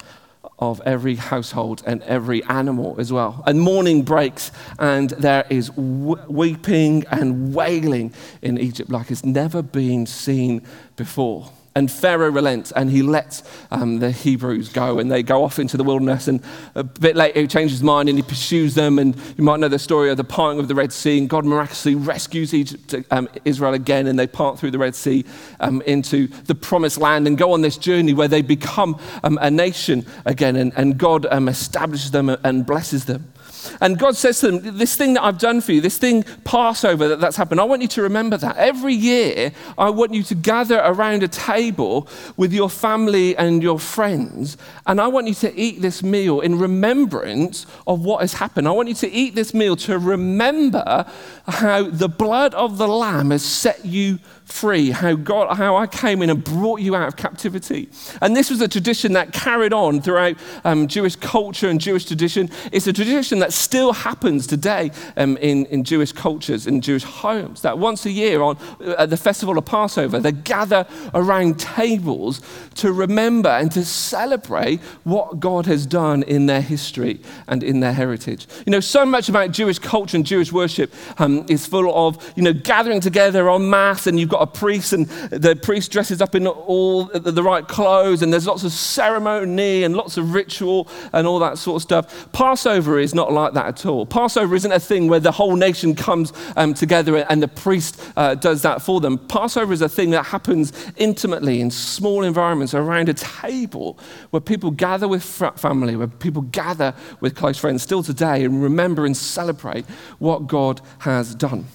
of 0.59 0.79
every 0.85 1.15
household 1.15 1.81
and 1.87 2.03
every 2.03 2.43
animal 2.43 2.95
as 2.99 3.11
well. 3.11 3.43
And 3.47 3.59
morning 3.59 4.03
breaks, 4.03 4.51
and 4.77 5.09
there 5.09 5.45
is 5.49 5.71
weeping 5.75 7.03
and 7.09 7.53
wailing 7.53 8.13
in 8.43 8.59
Egypt 8.59 8.91
like 8.91 9.09
it's 9.09 9.25
never 9.25 9.63
been 9.63 10.05
seen 10.05 10.61
before. 10.95 11.49
And 11.73 11.89
Pharaoh 11.89 12.29
relents 12.29 12.73
and 12.73 12.89
he 12.89 13.01
lets 13.01 13.43
um, 13.71 13.99
the 13.99 14.11
Hebrews 14.11 14.69
go 14.69 14.99
and 14.99 15.09
they 15.09 15.23
go 15.23 15.43
off 15.43 15.57
into 15.57 15.77
the 15.77 15.85
wilderness. 15.85 16.27
And 16.27 16.43
a 16.75 16.83
bit 16.83 17.15
later, 17.15 17.39
he 17.39 17.47
changes 17.47 17.77
his 17.77 17.83
mind 17.83 18.09
and 18.09 18.17
he 18.17 18.23
pursues 18.23 18.75
them. 18.75 18.99
And 18.99 19.15
you 19.37 19.43
might 19.43 19.61
know 19.61 19.69
the 19.69 19.79
story 19.79 20.09
of 20.09 20.17
the 20.17 20.25
parting 20.25 20.59
of 20.59 20.67
the 20.67 20.75
Red 20.75 20.91
Sea. 20.91 21.17
And 21.17 21.29
God 21.29 21.45
miraculously 21.45 21.95
rescues 21.95 22.53
Egypt, 22.53 22.95
um, 23.09 23.29
Israel 23.45 23.73
again 23.73 24.07
and 24.07 24.19
they 24.19 24.27
part 24.27 24.59
through 24.59 24.71
the 24.71 24.79
Red 24.79 24.95
Sea 24.95 25.23
um, 25.61 25.81
into 25.83 26.27
the 26.27 26.55
promised 26.55 26.97
land 26.97 27.25
and 27.25 27.37
go 27.37 27.53
on 27.53 27.61
this 27.61 27.77
journey 27.77 28.13
where 28.13 28.27
they 28.27 28.41
become 28.41 28.99
um, 29.23 29.39
a 29.41 29.49
nation 29.49 30.05
again. 30.25 30.57
And, 30.57 30.73
and 30.75 30.97
God 30.97 31.25
um, 31.27 31.47
establishes 31.47 32.11
them 32.11 32.29
and 32.43 32.65
blesses 32.65 33.05
them. 33.05 33.30
And 33.79 33.97
God 33.97 34.15
says 34.15 34.39
to 34.41 34.51
them, 34.51 34.77
This 34.77 34.95
thing 34.95 35.13
that 35.13 35.23
I've 35.23 35.37
done 35.37 35.61
for 35.61 35.71
you, 35.71 35.81
this 35.81 35.97
thing, 35.97 36.23
Passover, 36.43 37.07
that, 37.07 37.19
that's 37.19 37.35
happened, 37.35 37.59
I 37.59 37.63
want 37.63 37.81
you 37.81 37.87
to 37.89 38.01
remember 38.01 38.37
that. 38.37 38.57
Every 38.57 38.93
year, 38.93 39.51
I 39.77 39.89
want 39.89 40.13
you 40.13 40.23
to 40.23 40.35
gather 40.35 40.79
around 40.79 41.23
a 41.23 41.27
table 41.27 42.07
with 42.37 42.53
your 42.53 42.69
family 42.69 43.35
and 43.37 43.61
your 43.61 43.79
friends, 43.79 44.57
and 44.85 44.99
I 44.99 45.07
want 45.07 45.27
you 45.27 45.33
to 45.35 45.55
eat 45.55 45.81
this 45.81 46.03
meal 46.03 46.41
in 46.41 46.57
remembrance 46.57 47.65
of 47.87 48.03
what 48.03 48.21
has 48.21 48.33
happened. 48.33 48.67
I 48.67 48.71
want 48.71 48.89
you 48.89 48.95
to 48.95 49.11
eat 49.11 49.35
this 49.35 49.53
meal 49.53 49.75
to 49.77 49.97
remember 49.97 51.05
how 51.47 51.89
the 51.89 52.09
blood 52.09 52.53
of 52.53 52.77
the 52.77 52.87
Lamb 52.87 53.31
has 53.31 53.43
set 53.43 53.85
you 53.85 54.19
free, 54.51 54.91
how 54.91 55.15
God, 55.15 55.55
how 55.55 55.75
I 55.75 55.87
came 55.87 56.21
in 56.21 56.29
and 56.29 56.43
brought 56.43 56.81
you 56.81 56.95
out 56.95 57.07
of 57.07 57.15
captivity. 57.15 57.89
And 58.21 58.35
this 58.35 58.49
was 58.49 58.61
a 58.61 58.67
tradition 58.67 59.13
that 59.13 59.33
carried 59.33 59.73
on 59.73 60.01
throughout 60.01 60.35
um, 60.63 60.87
Jewish 60.87 61.15
culture 61.15 61.69
and 61.69 61.79
Jewish 61.79 62.05
tradition. 62.05 62.49
It's 62.71 62.87
a 62.87 62.93
tradition 62.93 63.39
that 63.39 63.53
still 63.53 63.93
happens 63.93 64.45
today 64.45 64.91
um, 65.17 65.37
in, 65.37 65.65
in 65.67 65.83
Jewish 65.83 66.11
cultures, 66.11 66.67
in 66.67 66.81
Jewish 66.81 67.03
homes, 67.03 67.61
that 67.61 67.79
once 67.79 68.05
a 68.05 68.11
year 68.11 68.41
on 68.41 68.57
uh, 68.85 69.05
the 69.05 69.17
festival 69.17 69.57
of 69.57 69.65
Passover, 69.65 70.19
they 70.19 70.31
gather 70.31 70.85
around 71.13 71.59
tables 71.59 72.41
to 72.75 72.91
remember 72.91 73.49
and 73.49 73.71
to 73.71 73.85
celebrate 73.85 74.79
what 75.03 75.39
God 75.39 75.65
has 75.65 75.85
done 75.85 76.23
in 76.23 76.45
their 76.45 76.61
history 76.61 77.21
and 77.47 77.63
in 77.63 77.79
their 77.79 77.93
heritage. 77.93 78.47
You 78.65 78.71
know, 78.71 78.79
so 78.79 79.05
much 79.05 79.29
about 79.29 79.51
Jewish 79.51 79.79
culture 79.79 80.17
and 80.17 80.25
Jewish 80.25 80.51
worship 80.51 80.93
um, 81.17 81.45
is 81.49 81.65
full 81.65 81.93
of, 81.93 82.33
you 82.35 82.43
know, 82.43 82.53
gathering 82.53 82.99
together 82.99 83.49
on 83.49 83.69
mass 83.69 84.07
and 84.07 84.19
you've 84.19 84.29
got 84.29 84.40
a 84.41 84.47
priest, 84.47 84.93
and 84.93 85.07
the 85.29 85.55
priest 85.55 85.91
dresses 85.91 86.21
up 86.21 86.35
in 86.35 86.47
all 86.47 87.05
the 87.05 87.43
right 87.43 87.67
clothes, 87.67 88.21
and 88.21 88.31
there's 88.31 88.47
lots 88.47 88.63
of 88.63 88.71
ceremony 88.71 89.83
and 89.83 89.95
lots 89.95 90.17
of 90.17 90.33
ritual 90.33 90.87
and 91.13 91.27
all 91.27 91.39
that 91.39 91.57
sort 91.57 91.77
of 91.77 91.81
stuff. 91.81 92.31
Passover 92.31 92.99
is 92.99 93.13
not 93.13 93.31
like 93.31 93.53
that 93.53 93.67
at 93.67 93.85
all. 93.85 94.05
Passover 94.05 94.55
isn't 94.55 94.71
a 94.71 94.79
thing 94.79 95.07
where 95.07 95.19
the 95.19 95.31
whole 95.31 95.55
nation 95.55 95.95
comes 95.95 96.33
um, 96.55 96.73
together 96.73 97.17
and 97.17 97.41
the 97.41 97.47
priest 97.47 98.01
uh, 98.15 98.35
does 98.35 98.61
that 98.61 98.81
for 98.81 98.99
them. 98.99 99.17
Passover 99.17 99.73
is 99.73 99.81
a 99.81 99.89
thing 99.89 100.11
that 100.11 100.23
happens 100.23 100.73
intimately 100.97 101.61
in 101.61 101.71
small 101.71 102.23
environments 102.23 102.73
around 102.73 103.09
a 103.09 103.13
table 103.13 103.97
where 104.31 104.41
people 104.41 104.71
gather 104.71 105.07
with 105.07 105.23
family, 105.23 105.95
where 105.95 106.07
people 106.07 106.41
gather 106.41 106.93
with 107.19 107.35
close 107.35 107.57
friends 107.57 107.83
still 107.83 108.03
today 108.03 108.43
and 108.43 108.63
remember 108.63 109.05
and 109.05 109.15
celebrate 109.15 109.85
what 110.19 110.47
God 110.47 110.81
has 110.99 111.35
done. 111.35 111.65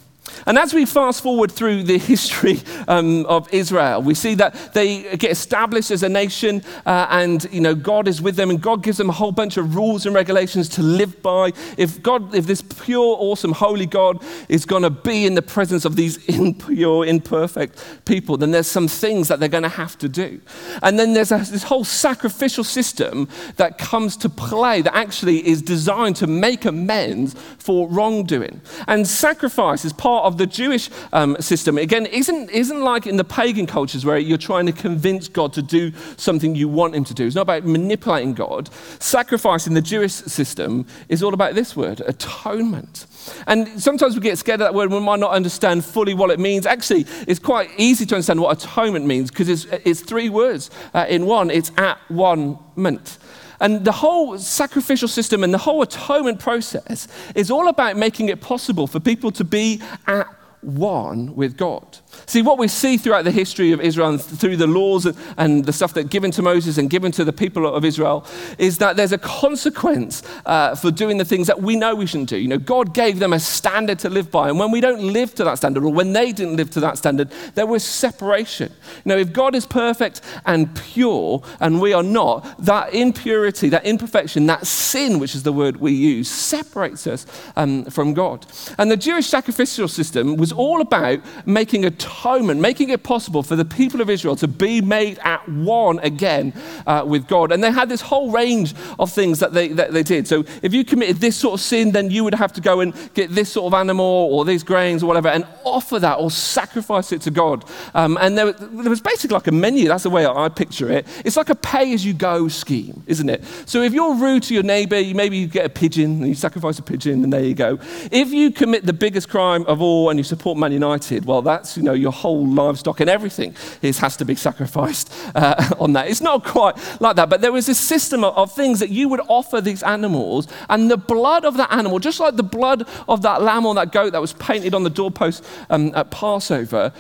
And 0.47 0.59
as 0.59 0.73
we 0.73 0.87
fast 0.87 1.23
forward 1.23 1.51
through 1.51 1.83
the 1.83 1.99
history 2.13 2.61
um, 2.87 3.27
of 3.27 3.53
Israel, 3.53 4.01
we 4.01 4.15
see 4.15 4.35
that 4.37 4.73
they 4.75 5.17
get 5.17 5.33
established 5.33 5.91
as 5.91 6.05
a 6.05 6.09
nation, 6.09 6.63
uh, 6.87 7.09
and 7.11 7.47
you 7.51 7.61
know 7.61 7.75
God 7.75 8.07
is 8.07 8.23
with 8.23 8.37
them, 8.37 8.51
and 8.51 8.61
God 8.61 8.83
gives 8.83 8.99
them 8.99 9.11
a 9.11 9.13
whole 9.13 9.33
bunch 9.33 9.57
of 9.57 9.75
rules 9.75 10.07
and 10.07 10.15
regulations 10.15 10.69
to 10.71 10.83
live 10.83 11.21
by. 11.21 11.53
If 11.77 12.01
God, 12.01 12.35
if 12.35 12.47
this 12.47 12.63
pure, 12.63 13.17
awesome, 13.19 13.53
holy 13.53 13.87
God 13.87 14.23
is 14.49 14.65
going 14.65 14.83
to 14.83 14.91
be 14.91 15.27
in 15.27 15.35
the 15.35 15.43
presence 15.43 15.85
of 15.85 15.97
these 15.97 16.25
impure, 16.29 17.05
imperfect 17.05 18.05
people, 18.05 18.37
then 18.37 18.53
there's 18.53 18.69
some 18.69 18.87
things 18.87 19.29
that 19.29 19.41
they're 19.41 19.49
going 19.49 19.65
to 19.65 19.69
have 19.69 19.99
to 19.99 20.09
do. 20.09 20.41
And 20.83 20.99
then 20.99 21.13
there's 21.13 21.33
a, 21.33 21.39
this 21.39 21.65
whole 21.65 21.85
sacrificial 21.85 22.63
system 22.63 23.29
that 23.57 23.79
comes 23.79 24.17
to 24.19 24.29
play 24.29 24.83
that 24.83 24.95
actually 24.95 25.47
is 25.47 25.61
designed 25.61 26.17
to 26.17 26.29
make 26.29 26.65
amends 26.65 27.35
for 27.59 27.89
wrongdoing. 27.89 28.61
And 28.87 29.07
sacrifice 29.07 29.85
is 29.85 29.93
part 29.93 30.25
of 30.25 30.36
the 30.39 30.47
Jewish 30.47 30.91
um, 31.13 31.37
system, 31.41 31.79
again, 31.79 32.07
isn't, 32.07 32.51
isn't 32.51 32.81
like 32.81 33.07
in 33.07 33.17
the 33.17 33.25
pagan 33.25 33.67
cultures 33.67 34.05
where 34.05 34.19
you're 34.19 34.39
trying 34.39 34.67
to 34.67 34.73
convince 34.73 35.29
God 35.29 35.53
to 35.55 35.63
do 35.63 35.93
something 36.17 36.55
you 36.55 36.69
want 36.69 36.95
him 36.95 37.05
to 37.05 37.15
do. 37.15 37.27
It's 37.27 37.37
not 37.37 37.43
about 37.43 37.65
manipulating 37.65 38.35
God. 38.35 38.69
Sacrifice 38.99 39.67
in 39.67 39.75
the 39.75 39.83
Jewish 39.83 40.13
system 40.13 40.87
is 41.09 41.23
all 41.23 41.35
about 41.35 41.55
this 41.55 41.77
word, 41.77 42.01
atonement. 42.01 43.07
And 43.47 43.81
sometimes 43.83 44.15
we 44.15 44.21
get 44.21 44.39
scared 44.39 44.61
of 44.61 44.67
that 44.67 44.75
word 44.75 44.91
we 44.91 45.01
might 45.01 45.21
not 45.21 45.33
understand 45.33 45.85
fully 45.85 46.15
what 46.15 46.31
it 46.31 46.39
means. 46.39 46.67
Actually, 46.67 47.07
it's 47.27 47.41
quite 47.41 47.71
easy 47.77 48.07
to 48.07 48.15
understand 48.15 48.41
what 48.41 48.63
atonement 48.63 49.07
means 49.07 49.31
because 49.31 49.49
it's, 49.49 49.65
it's 49.85 50.01
three 50.01 50.29
words 50.29 50.71
uh, 50.95 51.07
in 51.09 51.27
one. 51.27 51.51
It's 51.51 51.73
at 51.77 51.99
one 52.09 52.59
ment. 52.77 53.19
And 53.61 53.85
the 53.85 53.93
whole 53.93 54.39
sacrificial 54.39 55.09
system 55.09 55.43
and 55.45 55.53
the 55.53 55.59
whole 55.59 55.83
atonement 55.83 56.41
process 56.41 57.09
is 57.35 57.51
all 57.51 57.69
about 57.69 57.97
making 57.97 58.29
it 58.29 58.41
possible 58.41 58.87
for 58.87 59.01
people 59.01 59.31
to 59.33 59.45
be 59.45 59.81
at 60.07 60.27
one 60.61 61.35
with 61.35 61.57
God. 61.57 61.99
See, 62.27 62.43
what 62.43 62.59
we 62.59 62.69
see 62.69 62.97
throughout 62.97 63.25
the 63.25 63.31
history 63.31 63.73
of 63.73 63.81
Israel 63.81 64.09
and 64.09 64.21
through 64.21 64.57
the 64.57 64.67
laws 64.67 65.07
and 65.37 65.65
the 65.65 65.73
stuff 65.73 65.95
that 65.95 66.09
given 66.11 66.31
to 66.33 66.43
Moses 66.43 66.79
and 66.79 66.89
given 66.89 67.13
to 67.13 67.25
the 67.25 67.33
people 67.33 67.67
of 67.67 67.85
Israel 67.85 68.27
is 68.59 68.79
that 68.79 68.97
there's 68.97 69.13
a 69.13 69.19
consequence 69.19 70.23
uh, 70.47 70.75
for 70.75 70.91
doing 70.91 71.19
the 71.19 71.25
things 71.25 71.47
that 71.47 71.61
we 71.61 71.77
know 71.77 71.95
we 71.95 72.07
shouldn't 72.07 72.31
do. 72.31 72.39
You 72.39 72.49
know, 72.49 72.59
God 72.59 72.95
gave 72.95 73.19
them 73.19 73.33
a 73.33 73.41
standard 73.41 73.99
to 74.01 74.09
live 74.09 74.31
by, 74.31 74.49
and 74.49 74.59
when 74.59 74.71
we 74.71 74.81
don't 74.81 75.03
live 75.03 75.35
to 75.37 75.45
that 75.45 75.59
standard, 75.59 75.85
or 75.85 75.93
when 75.93 76.13
they 76.13 76.33
didn't 76.33 76.57
live 76.57 76.71
to 76.71 76.81
that 76.81 76.99
standard, 76.99 77.31
there 77.55 77.67
was 77.67 77.85
separation. 77.85 78.73
You 79.05 79.11
know, 79.11 79.19
if 79.19 79.33
God 79.33 79.55
is 79.55 79.67
perfect 79.67 80.21
and 80.45 80.75
pure 80.77 81.43
and 81.61 81.81
we 81.81 81.93
are 81.93 82.03
not, 82.03 82.65
that 82.65 82.95
impurity, 82.95 83.69
that 83.69 83.85
imperfection, 83.85 84.47
that 84.47 84.67
sin, 84.67 85.19
which 85.19 85.35
is 85.35 85.43
the 85.43 85.53
word 85.53 85.77
we 85.79 85.93
use, 85.93 86.29
separates 86.29 87.07
us 87.07 87.27
um, 87.57 87.85
from 87.87 88.15
God. 88.15 88.47
And 88.79 88.91
the 88.91 88.97
Jewish 88.97 89.27
sacrificial 89.27 89.89
system 89.89 90.37
was 90.37 90.53
all 90.53 90.81
about 90.81 91.21
making 91.47 91.85
a 91.85 91.91
atonement, 92.07 92.61
making 92.61 92.91
it 92.91 93.03
possible 93.03 93.43
for 93.43 93.57
the 93.57 93.65
people 93.65 94.01
of 94.01 94.09
Israel 94.09 94.37
to 94.37 94.49
be 94.49 94.81
made 94.81 95.19
at 95.21 95.47
one 95.49 95.99
again 96.01 96.53
uh, 96.87 97.05
with 97.07 97.27
God. 97.27 97.53
And 97.53 97.63
they 97.63 97.71
had 97.71 97.89
this 97.89 98.01
whole 98.01 98.31
range 98.31 98.75
of 98.99 99.13
things 99.13 99.41
that 99.41 99.53
they, 99.53 99.69
that 99.69 99.93
they 99.93 100.03
did. 100.03 100.27
So 100.29 100.45
if 100.63 100.73
you 100.73 100.85
committed 100.85 101.17
this 101.17 101.37
sort 101.37 101.55
of 101.55 101.61
sin, 101.61 101.93
then 101.93 102.11
you 102.11 102.25
would 102.25 102.35
have 102.35 102.53
to 102.55 102.61
go 102.61 102.81
and 102.81 102.95
get 103.15 103.31
this 103.31 103.51
sort 103.51 103.73
of 103.73 103.79
animal 103.79 104.05
or 104.05 104.45
these 104.45 104.63
grains 104.63 105.03
or 105.03 105.07
whatever 105.07 105.29
and 105.29 105.47
offer 105.65 105.99
that 105.99 106.19
or 106.19 106.31
sacrifice 106.31 107.13
it 107.13 107.21
to 107.23 107.31
God. 107.31 107.65
Um, 107.95 108.17
and 108.21 108.37
there, 108.37 108.53
there 108.53 108.91
was 108.91 109.01
basically 109.01 109.35
like 109.35 109.47
a 109.47 109.53
menu. 109.53 109.89
That's 109.89 110.05
the 110.05 110.11
way 110.11 110.27
I 110.27 110.49
picture 110.49 110.91
it. 110.91 111.07
It's 111.25 111.37
like 111.37 111.51
a 111.51 111.55
pay 111.55 111.93
as 111.93 112.05
you 112.05 112.15
go 112.15 112.49
scheme, 112.49 113.03
isn't 113.07 113.29
it? 113.29 113.45
So 113.67 113.83
if 113.83 113.93
you're 113.93 114.15
rude 114.15 114.45
to 114.45 114.55
your 114.55 114.63
neighbor, 114.63 115.03
maybe 115.15 115.37
you 115.39 115.47
get 115.47 115.67
a 115.67 115.71
pigeon 115.71 116.23
and 116.23 116.29
you 116.29 116.35
sacrifice 116.35 116.79
a 116.79 116.83
pigeon 116.83 117.25
and 117.25 117.33
there 117.33 117.43
you 117.43 117.55
go. 117.55 117.79
If 118.11 118.33
you 118.33 118.51
commit 118.51 118.87
the 118.87 118.93
biggest 118.93 119.29
crime 119.29 119.65
of 119.67 119.83
all 119.83 120.11
and 120.11 120.19
you 120.19 120.25
support 120.25 120.59
Man 120.59 120.73
United, 120.73 121.25
well, 121.25 121.43
that's, 121.43 121.77
know, 121.87 121.95
your 121.95 122.13
whole 122.13 122.47
livestock 122.47 123.01
and 123.01 123.11
everything 123.11 123.55
is, 123.83 123.99
has 123.99 124.17
to 124.19 124.25
be 124.25 124.35
sacrificed 124.35 125.13
uh, 125.35 125.75
on 125.79 125.93
that. 125.95 126.09
It's 126.09 126.21
not 126.21 126.45
quite 126.45 126.77
like 127.01 127.17
that, 127.17 127.29
but 127.29 127.41
there 127.41 127.53
was 127.53 127.67
this 127.67 127.79
system 127.79 128.25
of, 128.25 128.37
of, 128.37 128.53
things 128.53 128.81
that 128.81 128.91
you 128.91 129.09
would 129.09 129.21
offer 129.29 129.61
these 129.61 129.83
animals, 129.83 130.49
and 130.71 130.91
the 130.91 130.97
blood 130.97 131.45
of 131.45 131.57
that 131.57 131.73
animal, 131.73 131.99
just 131.99 132.21
like 132.21 132.37
the 132.37 132.43
blood 132.43 132.89
of 133.09 133.23
that 133.23 133.43
lamb 133.43 133.67
or 133.67 133.75
that 133.75 133.93
goat 133.93 134.13
that 134.13 134.21
was 134.21 134.33
painted 134.35 134.75
on 134.75 134.83
the 134.83 134.91
doorpost 134.91 135.45
um, 135.69 135.93
at 135.95 136.11
Passover, 136.11 136.93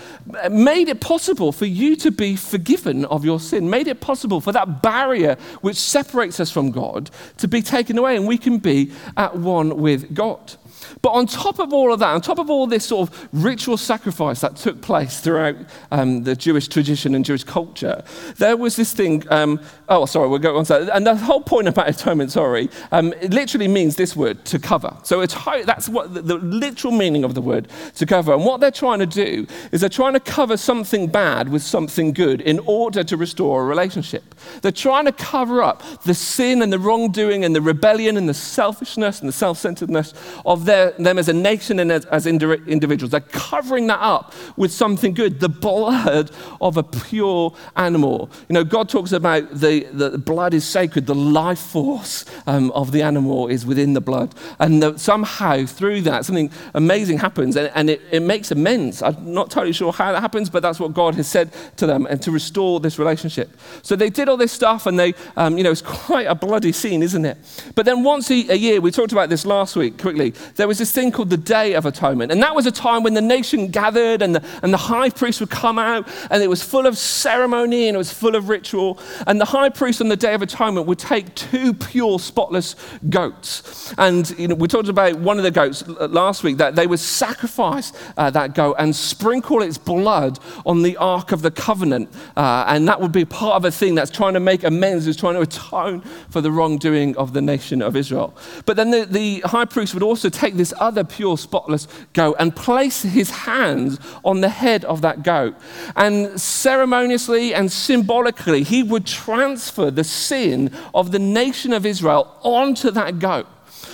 made 0.50 0.88
it 0.88 1.00
possible 1.00 1.52
for 1.52 1.66
you 1.66 1.96
to 1.96 2.10
be 2.10 2.36
forgiven 2.36 3.04
of 3.06 3.24
your 3.24 3.40
sin, 3.40 3.70
made 3.70 3.86
it 3.88 4.00
possible 4.00 4.40
for 4.40 4.52
that 4.52 4.82
barrier 4.82 5.36
which 5.60 5.76
separates 5.76 6.40
us 6.40 6.50
from 6.50 6.70
God 6.70 7.10
to 7.38 7.48
be 7.48 7.62
taken 7.62 7.96
away, 7.96 8.16
and 8.16 8.26
we 8.26 8.38
can 8.38 8.58
be 8.58 8.92
at 9.16 9.36
one 9.36 9.78
with 9.78 10.14
God. 10.14 10.54
But 11.02 11.10
on 11.10 11.26
top 11.26 11.58
of 11.58 11.72
all 11.72 11.92
of 11.92 12.00
that, 12.00 12.08
on 12.08 12.20
top 12.20 12.38
of 12.38 12.50
all 12.50 12.66
this 12.66 12.86
sort 12.86 13.08
of 13.08 13.28
ritual 13.32 13.76
sacrifice 13.76 14.40
that 14.40 14.56
took 14.56 14.80
place 14.80 15.20
throughout 15.20 15.56
um, 15.90 16.24
the 16.24 16.36
Jewish 16.36 16.68
tradition 16.68 17.14
and 17.14 17.24
Jewish 17.24 17.44
culture, 17.44 18.04
there 18.38 18.56
was 18.56 18.76
this 18.76 18.92
thing. 18.92 19.24
Um, 19.30 19.60
oh, 19.88 20.06
sorry, 20.06 20.28
we'll 20.28 20.38
go 20.38 20.56
on 20.56 20.64
to 20.66 20.72
that. 20.74 20.96
And 20.96 21.06
the 21.06 21.16
whole 21.16 21.40
point 21.40 21.68
about 21.68 21.88
atonement, 21.88 22.32
sorry, 22.32 22.70
um, 22.92 23.12
it 23.14 23.32
literally 23.32 23.68
means 23.68 23.96
this 23.96 24.14
word, 24.16 24.44
to 24.46 24.58
cover. 24.58 24.96
So 25.02 25.24
that's 25.24 25.88
what 25.88 26.14
the, 26.14 26.22
the 26.22 26.36
literal 26.36 26.92
meaning 26.92 27.24
of 27.24 27.34
the 27.34 27.42
word, 27.42 27.68
to 27.96 28.06
cover. 28.06 28.32
And 28.32 28.44
what 28.44 28.60
they're 28.60 28.70
trying 28.70 29.00
to 29.00 29.06
do 29.06 29.46
is 29.72 29.80
they're 29.80 29.90
trying 29.90 30.14
to 30.14 30.20
cover 30.20 30.56
something 30.56 31.08
bad 31.08 31.48
with 31.48 31.62
something 31.62 32.12
good 32.12 32.40
in 32.40 32.58
order 32.60 33.04
to 33.04 33.16
restore 33.16 33.62
a 33.62 33.64
relationship. 33.64 34.34
They're 34.62 34.72
trying 34.72 35.06
to 35.06 35.12
cover 35.12 35.62
up 35.62 35.82
the 36.02 36.14
sin 36.14 36.62
and 36.62 36.72
the 36.72 36.78
wrongdoing 36.78 37.44
and 37.44 37.54
the 37.54 37.60
rebellion 37.60 38.16
and 38.16 38.28
the 38.28 38.34
selfishness 38.34 39.20
and 39.20 39.28
the 39.28 39.32
self 39.32 39.58
centeredness 39.58 40.14
of 40.44 40.64
their 40.64 40.92
them 40.92 41.18
as 41.18 41.28
a 41.28 41.32
nation 41.32 41.78
and 41.78 41.90
as, 41.90 42.04
as 42.06 42.26
individuals. 42.26 43.10
They're 43.10 43.20
covering 43.20 43.86
that 43.88 44.00
up 44.00 44.34
with 44.56 44.72
something 44.72 45.14
good 45.14 45.40
the 45.40 45.48
blood 45.48 46.30
of 46.60 46.76
a 46.76 46.82
pure 46.82 47.54
animal. 47.76 48.30
You 48.48 48.54
know, 48.54 48.64
God 48.64 48.88
talks 48.88 49.12
about 49.12 49.50
the, 49.50 49.84
the 49.92 50.18
blood 50.18 50.54
is 50.54 50.64
sacred, 50.64 51.06
the 51.06 51.14
life 51.14 51.58
force 51.58 52.24
um, 52.46 52.70
of 52.72 52.92
the 52.92 53.02
animal 53.02 53.48
is 53.48 53.64
within 53.66 53.92
the 53.92 54.00
blood. 54.00 54.34
And 54.58 54.82
the, 54.82 54.98
somehow 54.98 55.66
through 55.66 56.02
that, 56.02 56.24
something 56.24 56.50
amazing 56.74 57.18
happens 57.18 57.56
and, 57.56 57.70
and 57.74 57.90
it, 57.90 58.02
it 58.10 58.20
makes 58.20 58.50
amends. 58.50 59.02
I'm 59.02 59.32
not 59.32 59.50
totally 59.50 59.72
sure 59.72 59.92
how 59.92 60.12
that 60.12 60.20
happens, 60.20 60.50
but 60.50 60.62
that's 60.62 60.80
what 60.80 60.94
God 60.94 61.14
has 61.16 61.26
said 61.28 61.52
to 61.76 61.86
them 61.86 62.06
and 62.06 62.20
to 62.22 62.30
restore 62.30 62.80
this 62.80 62.98
relationship. 62.98 63.50
So 63.82 63.96
they 63.96 64.10
did 64.10 64.28
all 64.28 64.35
this 64.36 64.52
stuff 64.52 64.86
and 64.86 64.98
they, 64.98 65.14
um, 65.36 65.58
you 65.58 65.64
know, 65.64 65.70
it's 65.70 65.82
quite 66.06 66.26
a 66.26 66.34
bloody 66.34 66.72
scene, 66.72 67.02
isn't 67.02 67.24
it? 67.24 67.38
But 67.74 67.86
then 67.86 68.02
once 68.02 68.30
a, 68.30 68.34
a 68.50 68.56
year, 68.56 68.80
we 68.80 68.90
talked 68.90 69.12
about 69.12 69.28
this 69.28 69.46
last 69.46 69.76
week 69.76 69.98
quickly, 69.98 70.30
there 70.56 70.68
was 70.68 70.78
this 70.78 70.92
thing 70.92 71.12
called 71.12 71.30
the 71.30 71.36
Day 71.36 71.74
of 71.74 71.86
Atonement. 71.86 72.32
And 72.32 72.42
that 72.42 72.54
was 72.54 72.66
a 72.66 72.72
time 72.72 73.02
when 73.02 73.14
the 73.14 73.20
nation 73.20 73.68
gathered 73.68 74.22
and 74.22 74.34
the, 74.34 74.44
and 74.62 74.72
the 74.72 74.78
high 74.78 75.10
priest 75.10 75.40
would 75.40 75.50
come 75.50 75.78
out 75.78 76.08
and 76.30 76.42
it 76.42 76.48
was 76.48 76.62
full 76.62 76.86
of 76.86 76.96
ceremony 76.98 77.88
and 77.88 77.94
it 77.94 77.98
was 77.98 78.12
full 78.12 78.34
of 78.34 78.48
ritual. 78.48 78.98
And 79.26 79.40
the 79.40 79.44
high 79.44 79.68
priest 79.68 80.00
on 80.00 80.08
the 80.08 80.16
Day 80.16 80.34
of 80.34 80.42
Atonement 80.42 80.86
would 80.86 80.98
take 80.98 81.34
two 81.34 81.74
pure, 81.74 82.18
spotless 82.18 82.76
goats. 83.08 83.94
And 83.98 84.28
you 84.38 84.48
know, 84.48 84.54
we 84.54 84.68
talked 84.68 84.88
about 84.88 85.18
one 85.18 85.38
of 85.38 85.44
the 85.44 85.50
goats 85.50 85.86
last 85.88 86.42
week 86.42 86.58
that 86.58 86.76
they 86.76 86.86
would 86.86 87.00
sacrifice 87.00 87.92
uh, 88.16 88.30
that 88.30 88.54
goat 88.54 88.76
and 88.78 88.94
sprinkle 88.94 89.62
its 89.62 89.78
blood 89.78 90.38
on 90.64 90.82
the 90.82 90.96
Ark 90.96 91.32
of 91.32 91.42
the 91.42 91.50
Covenant. 91.50 92.08
Uh, 92.36 92.64
and 92.68 92.86
that 92.88 93.00
would 93.00 93.12
be 93.12 93.24
part 93.24 93.54
of 93.54 93.64
a 93.64 93.70
thing 93.70 93.94
that's 93.94 94.10
trying 94.10 94.25
to 94.34 94.40
make 94.40 94.64
amends, 94.64 95.06
is 95.06 95.16
trying 95.16 95.34
to 95.34 95.40
atone 95.40 96.00
for 96.30 96.40
the 96.40 96.50
wrongdoing 96.50 97.16
of 97.16 97.32
the 97.32 97.42
nation 97.42 97.82
of 97.82 97.96
Israel. 97.96 98.36
But 98.64 98.76
then 98.76 98.90
the, 98.90 99.04
the 99.04 99.40
high 99.40 99.64
priest 99.64 99.94
would 99.94 100.02
also 100.02 100.28
take 100.28 100.54
this 100.56 100.72
other 100.78 101.04
pure, 101.04 101.38
spotless 101.38 101.88
goat 102.12 102.36
and 102.38 102.54
place 102.54 103.02
his 103.02 103.30
hands 103.30 103.98
on 104.24 104.40
the 104.40 104.48
head 104.48 104.84
of 104.84 105.02
that 105.02 105.22
goat. 105.22 105.54
And 105.94 106.40
ceremoniously 106.40 107.54
and 107.54 107.70
symbolically, 107.70 108.62
he 108.62 108.82
would 108.82 109.06
transfer 109.06 109.90
the 109.90 110.04
sin 110.04 110.70
of 110.94 111.12
the 111.12 111.18
nation 111.18 111.72
of 111.72 111.86
Israel 111.86 112.36
onto 112.42 112.90
that 112.90 113.18
goat. 113.18 113.46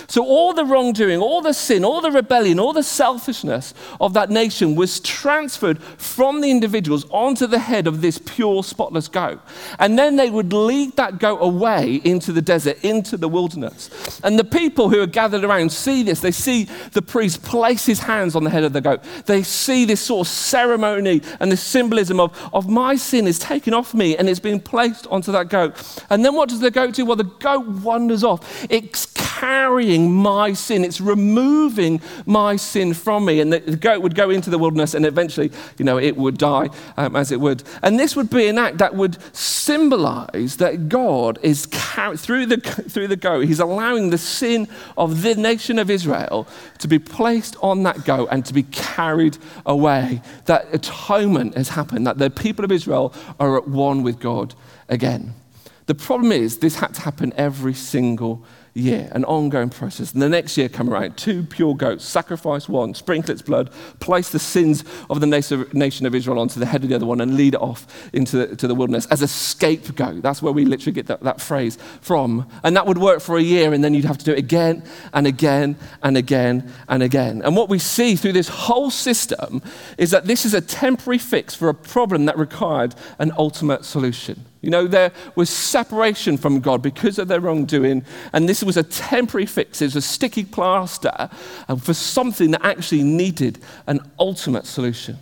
So, 0.07 0.25
all 0.25 0.53
the 0.53 0.65
wrongdoing, 0.65 1.19
all 1.19 1.41
the 1.41 1.53
sin, 1.53 1.83
all 1.85 2.01
the 2.01 2.11
rebellion, 2.11 2.59
all 2.59 2.73
the 2.73 2.83
selfishness 2.83 3.73
of 3.99 4.13
that 4.13 4.29
nation 4.29 4.75
was 4.75 4.99
transferred 4.99 5.81
from 5.81 6.41
the 6.41 6.51
individuals 6.51 7.05
onto 7.09 7.47
the 7.47 7.59
head 7.59 7.87
of 7.87 8.01
this 8.01 8.19
pure, 8.19 8.63
spotless 8.63 9.07
goat. 9.07 9.41
And 9.79 9.97
then 9.97 10.15
they 10.15 10.29
would 10.29 10.53
lead 10.53 10.95
that 10.97 11.19
goat 11.19 11.39
away 11.39 12.01
into 12.03 12.31
the 12.31 12.41
desert, 12.41 12.83
into 12.83 13.17
the 13.17 13.27
wilderness. 13.27 14.19
And 14.23 14.37
the 14.37 14.43
people 14.43 14.89
who 14.89 15.01
are 15.01 15.07
gathered 15.07 15.43
around 15.43 15.71
see 15.71 16.03
this. 16.03 16.19
They 16.19 16.31
see 16.31 16.65
the 16.91 17.01
priest 17.01 17.43
place 17.43 17.85
his 17.85 17.99
hands 17.99 18.35
on 18.35 18.43
the 18.43 18.49
head 18.49 18.63
of 18.63 18.73
the 18.73 18.81
goat. 18.81 19.03
They 19.25 19.43
see 19.43 19.85
this 19.85 20.01
sort 20.01 20.27
of 20.27 20.31
ceremony 20.31 21.21
and 21.39 21.51
the 21.51 21.57
symbolism 21.57 22.19
of, 22.19 22.37
of 22.53 22.69
my 22.69 22.95
sin 22.95 23.27
is 23.27 23.39
taken 23.39 23.73
off 23.73 23.93
me 23.93 24.17
and 24.17 24.29
it's 24.29 24.39
being 24.39 24.59
placed 24.59 25.07
onto 25.07 25.31
that 25.31 25.49
goat. 25.49 26.03
And 26.09 26.23
then 26.23 26.35
what 26.35 26.49
does 26.49 26.59
the 26.59 26.71
goat 26.71 26.93
do? 26.93 27.05
Well, 27.05 27.15
the 27.15 27.23
goat 27.23 27.67
wanders 27.67 28.23
off. 28.23 28.65
It's 28.69 29.05
carrying 29.39 30.13
my 30.13 30.53
sin. 30.53 30.83
It's 30.83 31.01
removing 31.01 32.01
my 32.25 32.55
sin 32.55 32.93
from 32.93 33.25
me. 33.25 33.39
And 33.39 33.51
the, 33.51 33.59
goat 33.75 34.01
would 34.01 34.15
go 34.15 34.29
into 34.29 34.49
the 34.49 34.57
wilderness 34.57 34.93
and 34.93 35.05
eventually, 35.05 35.51
you 35.77 35.85
know, 35.85 35.97
it 35.97 36.15
would 36.15 36.37
die 36.37 36.69
um, 36.97 37.15
as 37.15 37.31
it 37.31 37.39
would. 37.39 37.63
And 37.81 37.99
this 37.99 38.15
would 38.15 38.29
be 38.29 38.47
an 38.47 38.57
act 38.57 38.77
that 38.77 38.95
would 38.95 39.17
symbolize 39.35 40.57
that 40.57 40.89
God 40.89 41.39
is 41.41 41.65
carrying, 41.67 42.17
through 42.17 42.45
the, 42.47 42.57
through 42.57 43.07
the 43.07 43.15
goat, 43.15 43.45
he's 43.45 43.59
allowing 43.59 44.09
the 44.09 44.17
sin 44.17 44.67
of 44.97 45.21
the 45.21 45.35
nation 45.35 45.79
of 45.79 45.89
Israel 45.89 46.47
to 46.79 46.87
be 46.87 46.99
placed 46.99 47.55
on 47.61 47.83
that 47.83 48.05
goat 48.05 48.29
and 48.31 48.45
to 48.45 48.53
be 48.53 48.63
carried 48.63 49.37
away. 49.65 50.21
That 50.45 50.67
atonement 50.73 51.55
has 51.55 51.69
happened, 51.69 52.05
that 52.07 52.17
the 52.17 52.29
people 52.29 52.63
of 52.65 52.71
Israel 52.71 53.13
are 53.39 53.57
at 53.57 53.67
one 53.67 54.03
with 54.03 54.19
God 54.19 54.53
again. 54.89 55.33
The 55.85 55.95
problem 55.95 56.31
is, 56.31 56.59
this 56.59 56.75
had 56.75 56.93
to 56.93 57.01
happen 57.01 57.33
every 57.35 57.73
single 57.73 58.45
year, 58.73 59.07
an 59.11 59.23
ongoing 59.25 59.69
process. 59.69 60.13
And 60.13 60.21
the 60.21 60.29
next 60.29 60.57
year 60.57 60.67
come 60.67 60.89
around, 60.89 61.15
two 61.15 61.43
pure 61.43 61.75
goats, 61.75 62.03
sacrifice 62.05 62.67
one, 62.67 62.93
sprinkle 62.93 63.31
its 63.31 63.41
blood, 63.41 63.69
place 63.99 64.29
the 64.29 64.39
sins 64.39 64.83
of 65.09 65.19
the 65.21 65.27
nation 65.27 66.05
of 66.05 66.15
Israel 66.15 66.39
onto 66.39 66.59
the 66.59 66.65
head 66.65 66.83
of 66.83 66.89
the 66.89 66.95
other 66.95 67.05
one, 67.05 67.21
and 67.21 67.35
lead 67.35 67.53
it 67.53 67.61
off 67.61 68.09
into 68.13 68.37
the, 68.37 68.55
to 68.55 68.67
the 68.67 68.75
wilderness 68.75 69.05
as 69.07 69.21
a 69.21 69.27
scapegoat. 69.27 70.21
That's 70.21 70.41
where 70.41 70.53
we 70.53 70.65
literally 70.65 70.93
get 70.93 71.07
that, 71.07 71.21
that 71.21 71.39
phrase 71.39 71.77
from. 72.01 72.49
And 72.63 72.75
that 72.75 72.87
would 72.87 72.97
work 72.97 73.21
for 73.21 73.37
a 73.37 73.41
year, 73.41 73.73
and 73.73 73.83
then 73.83 73.93
you'd 73.93 74.05
have 74.05 74.17
to 74.17 74.25
do 74.25 74.31
it 74.31 74.39
again 74.39 74.83
and 75.13 75.27
again 75.27 75.75
and 76.01 76.17
again 76.17 76.73
and 76.87 77.03
again. 77.03 77.41
And 77.43 77.55
what 77.55 77.69
we 77.69 77.79
see 77.79 78.15
through 78.15 78.33
this 78.33 78.47
whole 78.47 78.89
system 78.89 79.61
is 79.97 80.11
that 80.11 80.25
this 80.25 80.45
is 80.45 80.53
a 80.53 80.61
temporary 80.61 81.19
fix 81.19 81.53
for 81.53 81.69
a 81.69 81.75
problem 81.75 82.25
that 82.25 82.37
required 82.37 82.95
an 83.19 83.31
ultimate 83.37 83.85
solution. 83.85 84.45
You 84.63 84.69
know, 84.69 84.87
there 84.87 85.11
was 85.35 85.49
separation 85.49 86.37
from 86.37 86.61
God 86.61 86.81
because 86.81 87.19
of 87.19 87.27
their 87.27 87.41
wrongdoing, 87.41 88.05
and 88.31 88.47
this 88.47 88.63
was 88.63 88.77
a 88.77 88.83
temporary 88.83 89.45
fix. 89.45 89.81
It 89.81 89.85
was 89.87 89.97
a 89.97 90.01
sticky 90.01 90.45
plaster 90.45 91.29
for 91.79 91.93
something 91.93 92.51
that 92.51 92.65
actually 92.65 93.03
needed 93.03 93.59
an 93.87 93.99
ultimate 94.17 94.65
solution. 94.65 95.17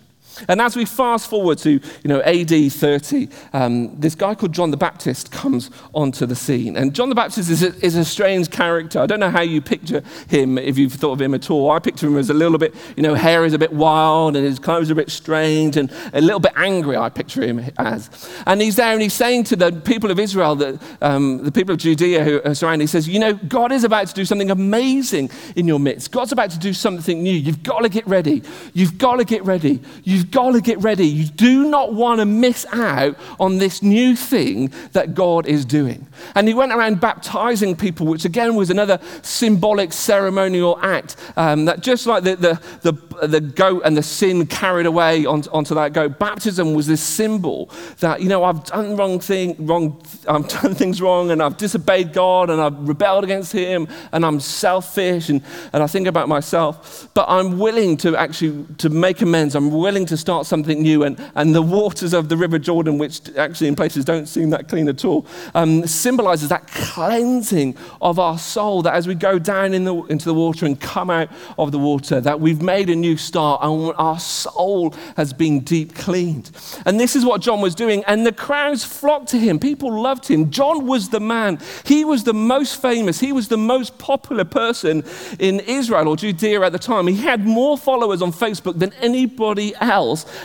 And 0.48 0.62
as 0.62 0.76
we 0.76 0.86
fast 0.86 1.30
forward 1.30 1.58
to 1.60 1.72
you 1.72 1.82
know, 2.06 2.22
AD 2.22 2.72
30, 2.72 3.30
um, 3.54 4.00
this 4.00 4.16
guy 4.16 4.36
called 4.36 4.54
John 4.54 4.72
the 4.72 4.78
Baptist 4.78 5.32
comes 5.32 5.70
onto 5.94 6.26
the 6.26 6.36
scene. 6.36 6.78
And 6.78 6.94
John 6.94 7.10
the 7.10 7.16
Baptist 7.16 7.50
is 7.50 7.64
a, 7.64 7.86
is 7.86 7.96
a 7.96 8.06
strange 8.06 8.50
character. 8.50 9.00
I 9.00 9.06
don't 9.06 9.20
know 9.20 9.30
how 9.30 9.42
you 9.42 9.62
picture 9.62 10.04
him, 10.28 10.58
if 10.58 10.78
you've 10.78 10.94
thought 10.94 11.14
of 11.14 11.22
him 11.22 11.34
at 11.34 11.50
all. 11.50 11.72
I 11.72 11.80
picture 11.80 12.08
him 12.08 12.18
as 12.18 12.30
a 12.30 12.34
little 12.34 12.58
bit, 12.58 12.76
you 12.96 13.04
know, 13.04 13.14
hair 13.14 13.46
is 13.46 13.54
a 13.54 13.60
bit 13.60 13.74
wild 13.74 14.36
and 14.36 14.46
his 14.46 14.60
clothes 14.60 14.90
are 14.90 14.94
a 14.94 14.96
bit 14.96 15.10
strange 15.10 15.78
and 15.78 15.92
a 16.14 16.22
little 16.22 16.40
bit 16.40 16.54
angry, 16.56 16.98
I 16.98 17.10
picture 17.10 17.42
him 17.42 17.60
as. 17.78 18.10
And 18.46 18.62
he's 18.62 18.76
there 18.76 18.94
and 18.94 19.02
he's 19.02 19.14
saying 19.14 19.46
to 19.46 19.56
the 19.56 19.72
people 19.72 20.12
of 20.12 20.20
Israel, 20.20 20.56
that, 20.56 20.82
um, 21.02 21.44
the 21.44 21.52
people 21.52 21.74
of 21.74 21.80
Judea 21.80 22.24
who 22.24 22.42
are 22.44 22.56
surrounding, 22.56 22.82
he 22.82 22.88
says, 22.88 23.08
You 23.08 23.20
know, 23.20 23.34
God 23.34 23.72
is 23.72 23.84
about 23.84 24.08
to 24.08 24.14
do 24.14 24.26
something 24.26 24.52
amazing 24.52 25.30
in 25.56 25.68
your 25.68 25.80
midst. 25.80 26.12
God's 26.12 26.32
about 26.32 26.52
to 26.52 26.60
do 26.60 26.74
something 26.74 27.22
new. 27.22 27.34
You've 27.34 27.64
got 27.64 27.80
to 27.80 27.90
get 27.90 28.08
ready. 28.08 28.44
You've 28.74 28.98
got 28.98 29.18
to 29.18 29.26
get 29.26 29.44
ready. 29.46 29.82
You've 30.04 30.21
got 30.30 30.51
to 30.51 30.62
get 30.62 30.80
ready. 30.80 31.08
You 31.08 31.25
do 31.25 31.70
not 31.70 31.94
want 31.94 32.20
to 32.20 32.25
miss 32.25 32.66
out 32.72 33.18
on 33.40 33.58
this 33.58 33.82
new 33.82 34.16
thing 34.16 34.72
that 34.92 35.13
God 35.13 35.48
is 35.48 35.66
doing. 35.66 36.08
And 36.36 36.48
he 36.48 36.54
went 36.54 36.72
around 36.72 37.00
baptizing 37.00 37.75
people, 37.75 38.06
which 38.06 38.25
again 38.25 38.56
was 38.56 38.70
another 38.70 39.00
symbolic 39.22 39.94
ceremonial 39.94 40.78
act. 40.82 41.16
Um, 41.36 41.66
that 41.66 41.82
just 41.82 42.06
like 42.06 42.24
the, 42.24 42.36
the, 42.36 42.62
the, 42.82 43.28
the, 43.28 43.42
goat 43.42 43.82
and 43.86 43.98
the 43.98 44.04
sin 44.04 44.46
carried 44.46 44.86
away 44.86 45.25
on, 45.25 45.44
onto 45.51 45.75
that 45.75 45.94
goat, 45.94 46.20
baptism 46.20 46.74
was 46.74 46.88
this 46.88 47.01
symbol 47.01 47.70
that, 48.00 48.22
you 48.22 48.30
know, 48.30 48.44
I've 48.44 48.63
done 48.66 48.96
wrong 48.96 49.20
thing, 49.20 49.56
wrong, 49.66 50.01
I've 50.28 50.48
done 50.62 50.75
things 50.75 51.01
wrong 51.01 51.32
and 51.32 51.42
I've 51.42 51.58
disobeyed 51.58 52.13
God 52.13 52.50
and 52.50 52.62
I've 52.62 52.88
rebelled 52.88 53.24
against 53.24 53.51
him 53.51 53.88
and 54.12 54.25
I'm 54.25 54.40
selfish 54.40 55.30
and, 55.30 55.42
and 55.74 55.84
I 55.84 55.88
think 55.88 56.08
about 56.08 56.28
myself. 56.28 57.10
But 57.13 57.25
I'm 57.30 57.60
willing 57.60 57.98
to 57.98 58.16
actually 58.16 58.66
to 58.78 58.90
make 58.90 59.22
amends. 59.22 59.56
I'm 59.56 59.72
willing 59.72 60.06
to 60.08 60.11
start 60.18 60.46
something 60.46 60.82
new. 60.82 61.03
And, 61.03 61.22
and 61.36 61.53
the 61.53 61.62
waters 61.62 62.13
of 62.13 62.30
the 62.30 62.38
River 62.38 62.60
Jordan, 62.60 62.98
which 62.98 63.22
actually 63.36 63.68
in 63.68 63.75
places 63.75 64.06
don't 64.06 64.27
seem 64.27 64.50
that 64.51 64.68
clean 64.68 64.88
at 64.88 65.06
all, 65.06 65.25
um, 65.53 65.86
symbolizes 65.86 66.50
that 66.50 66.68
cleansing 66.68 67.75
of 68.01 68.20
our 68.20 68.38
soul, 68.38 68.82
that 68.84 68.94
as 68.94 69.08
we 69.08 69.15
go 69.15 69.39
down 69.39 69.74
in 69.74 69.84
the, 69.84 69.96
into 70.06 70.25
the 70.25 70.34
water 70.34 70.65
and 70.65 70.80
come 70.80 71.10
out 71.10 71.30
of 71.58 71.72
the 71.72 71.80
water, 71.80 72.22
that 72.22 72.39
we've 72.39 72.62
made 72.62 72.89
a 72.89 72.96
new 72.96 73.18
start 73.18 73.62
and 73.63 73.94
our 73.98 74.20
soul 74.20 74.94
has 75.15 75.34
been 75.34 75.60
deep 75.62 75.96
cleaned. 75.96 76.51
And 76.86 77.00
this 77.00 77.15
is 77.15 77.25
what 77.25 77.41
John 77.41 77.62
was 77.62 77.75
doing. 77.75 78.03
And 78.08 78.25
the 78.25 78.32
crowds 78.32 78.84
flocked 78.84 79.30
to 79.30 79.39
him. 79.39 79.60
People 79.60 80.01
loved 80.01 80.27
him. 80.27 80.51
John 80.51 80.86
was 80.86 81.10
the 81.10 81.20
man. 81.20 81.60
He 81.86 82.06
was 82.06 82.24
the 82.24 82.34
most 82.34 82.82
famous, 82.82 83.20
he 83.20 83.32
was 83.32 83.48
the 83.48 83.58
most 83.58 83.98
popular 83.98 84.46
person 84.46 85.03
in 85.39 85.60
Israel 85.62 86.08
or 86.08 86.18
Judea 86.18 86.62
at 86.62 86.72
the 86.72 86.80
time. 86.80 87.08
He 87.08 87.18
had 87.18 87.46
more 87.46 87.77
followers 87.77 88.22
on 88.22 88.32
Facebook 88.32 88.80
than 88.80 88.94
anybody 89.01 89.74
else 89.75 90.00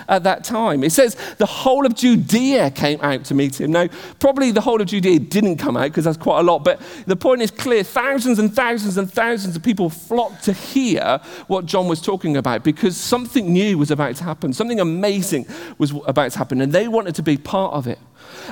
at 0.09 0.23
that 0.25 0.45
time. 0.45 0.85
It 0.85 0.91
says 0.91 1.17
the 1.39 1.47
whole 1.47 1.87
of 1.87 1.95
Judea 1.95 2.71
came 2.71 3.01
out 3.01 3.25
to 3.27 3.35
meet 3.35 3.61
him. 3.61 3.73
Now, 3.73 3.89
probably 4.19 4.51
the 4.51 4.61
whole 4.61 4.81
of 4.81 4.87
Judea 4.87 5.21
didn't 5.21 5.57
come 5.57 5.77
out 5.77 5.89
because 5.89 6.05
that's 6.05 6.17
quite 6.17 6.41
a 6.41 6.43
lot, 6.43 6.65
but 6.65 6.81
the 7.07 7.17
point 7.17 7.43
is 7.43 7.51
clear. 7.51 7.83
Thousands 7.83 8.39
and 8.39 8.55
thousands 8.55 8.97
and 8.97 9.13
thousands 9.13 9.57
of 9.57 9.63
people 9.63 9.91
flocked 9.91 10.45
to 10.45 10.53
hear 10.53 11.21
what 11.47 11.67
John 11.67 11.89
was 11.89 12.01
talking 12.01 12.37
about 12.37 12.65
because 12.65 12.97
something 12.97 13.53
new 13.53 13.79
was 13.79 13.91
about 13.91 14.17
to 14.17 14.25
happen. 14.25 14.53
Something 14.53 14.81
amazing 14.81 15.47
was 15.79 15.93
about 16.07 16.33
to 16.33 16.39
happen, 16.39 16.61
and 16.61 16.73
they 16.73 16.89
wanted 16.89 17.15
to 17.17 17.23
be 17.23 17.37
part 17.37 17.75
of 17.75 17.87
it. 17.87 17.99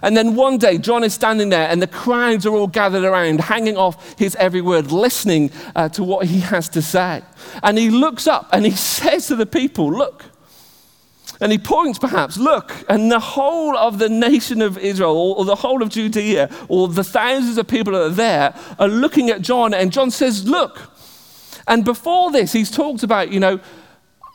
And 0.02 0.16
then 0.16 0.34
one 0.34 0.58
day, 0.58 0.78
John 0.78 1.04
is 1.04 1.14
standing 1.14 1.49
there, 1.50 1.68
and 1.68 1.80
the 1.80 1.87
crowds 1.87 2.46
are 2.46 2.54
all 2.54 2.66
gathered 2.66 3.04
around, 3.04 3.40
hanging 3.40 3.76
off 3.76 4.18
his 4.18 4.34
every 4.37 4.61
word, 4.61 4.90
listening 4.92 5.50
uh, 5.75 5.88
to 5.90 6.04
what 6.04 6.26
he 6.26 6.40
has 6.40 6.68
to 6.70 6.82
say. 6.82 7.23
And 7.62 7.78
he 7.78 7.90
looks 7.90 8.26
up 8.26 8.49
and 8.52 8.64
he 8.64 8.70
says 8.94 9.28
to 9.28 9.37
the 9.37 9.46
people, 9.46 9.92
Look, 9.92 10.25
and 11.41 11.53
he 11.53 11.59
points, 11.59 11.99
perhaps, 11.99 12.37
look, 12.37 12.73
and 12.88 13.11
the 13.11 13.21
whole 13.21 13.76
of 13.76 13.99
the 13.99 14.09
nation 14.09 14.62
of 14.62 14.79
Israel, 14.79 15.17
or, 15.17 15.45
the 15.45 15.55
whole 15.55 15.83
of 15.83 15.88
Judea, 15.88 16.50
or 16.69 16.89
the 16.89 17.04
thousands 17.04 17.58
of 17.58 17.67
people 17.67 17.93
that 17.93 18.02
are 18.02 18.08
there, 18.11 18.54
are 18.78 18.89
looking 18.89 19.30
at 19.30 19.43
John, 19.43 19.75
and 19.75 19.93
John 19.93 20.11
says, 20.11 20.49
look. 20.49 20.80
And 21.67 21.85
before 21.85 22.30
this, 22.30 22.52
he's 22.52 22.71
talked 22.71 23.02
about, 23.02 23.32
you 23.32 23.41
know, 23.41 23.61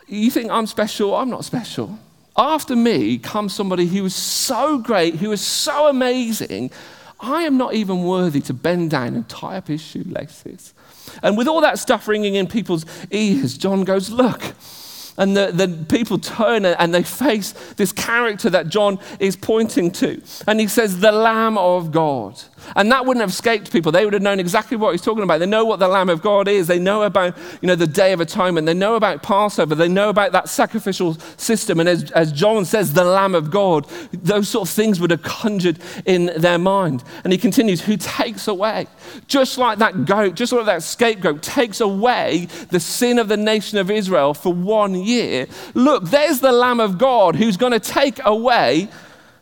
you 0.08 0.32
think 0.32 0.50
I'm 0.50 0.66
special, 0.66 1.16
I'm 1.16 1.30
not 1.30 1.46
special. 1.46 1.98
After 2.36 2.76
me 2.76 3.18
comes 3.18 3.54
somebody 3.54 3.86
who 3.86 4.06
is 4.06 4.16
so 4.16 4.80
great, 4.80 5.16
who 5.16 5.32
is 5.32 5.46
so 5.46 5.88
amazing, 5.88 6.72
I 7.20 7.44
am 7.44 7.58
not 7.58 7.74
even 7.74 8.04
worthy 8.04 8.42
to 8.42 8.54
bend 8.54 8.92
down 8.92 9.16
and 9.16 9.28
tie 9.28 9.58
up 9.58 9.68
his 9.68 9.82
shoelaces. 9.82 10.74
And 11.22 11.38
with 11.38 11.48
all 11.48 11.62
that 11.62 11.80
stuff 11.80 12.08
ringing 12.08 12.36
in 12.36 12.48
people's 12.48 12.86
ears, 13.12 13.58
John 13.58 13.84
goes, 13.84 14.10
look, 14.10 14.42
and 15.20 15.36
the, 15.36 15.52
the 15.52 15.68
people 15.90 16.18
turn 16.18 16.66
and 16.66 16.96
they 16.96 17.04
face 17.04 17.52
this 17.76 17.92
character 17.92 18.50
that 18.50 18.70
John 18.70 19.00
is 19.20 19.36
pointing 19.36 19.92
to. 19.92 20.22
And 20.48 20.60
he 20.60 20.68
says, 20.68 21.02
The 21.02 21.12
Lamb 21.12 21.58
of 21.58 21.92
God. 21.92 22.42
And 22.76 22.92
that 22.92 23.06
wouldn't 23.06 23.22
have 23.22 23.30
escaped 23.30 23.72
people. 23.72 23.92
They 23.92 24.06
would 24.06 24.14
have 24.14 24.22
known 24.22 24.40
exactly 24.40 24.78
what 24.78 24.92
he's 24.92 25.02
talking 25.02 25.24
about. 25.24 25.40
They 25.40 25.46
know 25.46 25.66
what 25.66 25.80
the 25.80 25.88
Lamb 25.88 26.10
of 26.10 26.22
God 26.22 26.48
is. 26.48 26.68
They 26.68 26.80
know 26.80 27.04
about, 27.04 27.38
you 27.62 27.68
know, 27.68 27.76
the 27.76 27.88
Day 27.88 28.14
of 28.14 28.22
Atonement. 28.22 28.66
They 28.66 28.74
know 28.74 28.96
about 28.96 29.24
Passover. 29.24 29.76
They 29.76 29.88
know 29.88 30.10
about 30.10 30.32
that 30.32 30.50
sacrificial 30.50 31.16
system. 31.38 31.80
And 31.80 31.90
as, 31.90 32.12
as 32.12 32.32
John 32.32 32.66
says, 32.66 32.94
the 32.94 33.04
Lamb 33.04 33.36
of 33.36 33.52
God, 33.52 33.88
those 34.12 34.50
sort 34.50 34.68
of 34.68 34.74
things 34.74 35.00
would 35.00 35.12
have 35.12 35.24
conjured 35.24 35.80
in 36.06 36.28
their 36.38 36.58
mind. 36.58 37.04
And 37.24 37.34
he 37.34 37.40
continues, 37.40 37.82
who 37.82 37.98
takes 37.98 38.48
away, 38.48 38.88
just 39.28 39.58
like 39.58 39.80
that 39.80 40.06
goat, 40.06 40.36
just 40.36 40.52
like 40.52 40.66
that 40.66 40.84
scapegoat 40.84 41.42
takes 41.42 41.82
away 41.82 42.48
the 42.70 42.80
sin 42.80 43.20
of 43.20 43.28
the 43.28 43.38
nation 43.38 43.78
of 43.78 43.90
Israel 43.90 44.34
for 44.34 44.54
one 44.54 44.96
year. 44.96 45.48
Look, 45.74 46.06
there's 46.06 46.40
the 46.40 46.52
Lamb 46.52 46.80
of 46.80 46.98
God 46.98 47.36
who's 47.36 47.58
going 47.58 47.74
to 47.74 47.80
take 47.80 48.20
away 48.26 48.90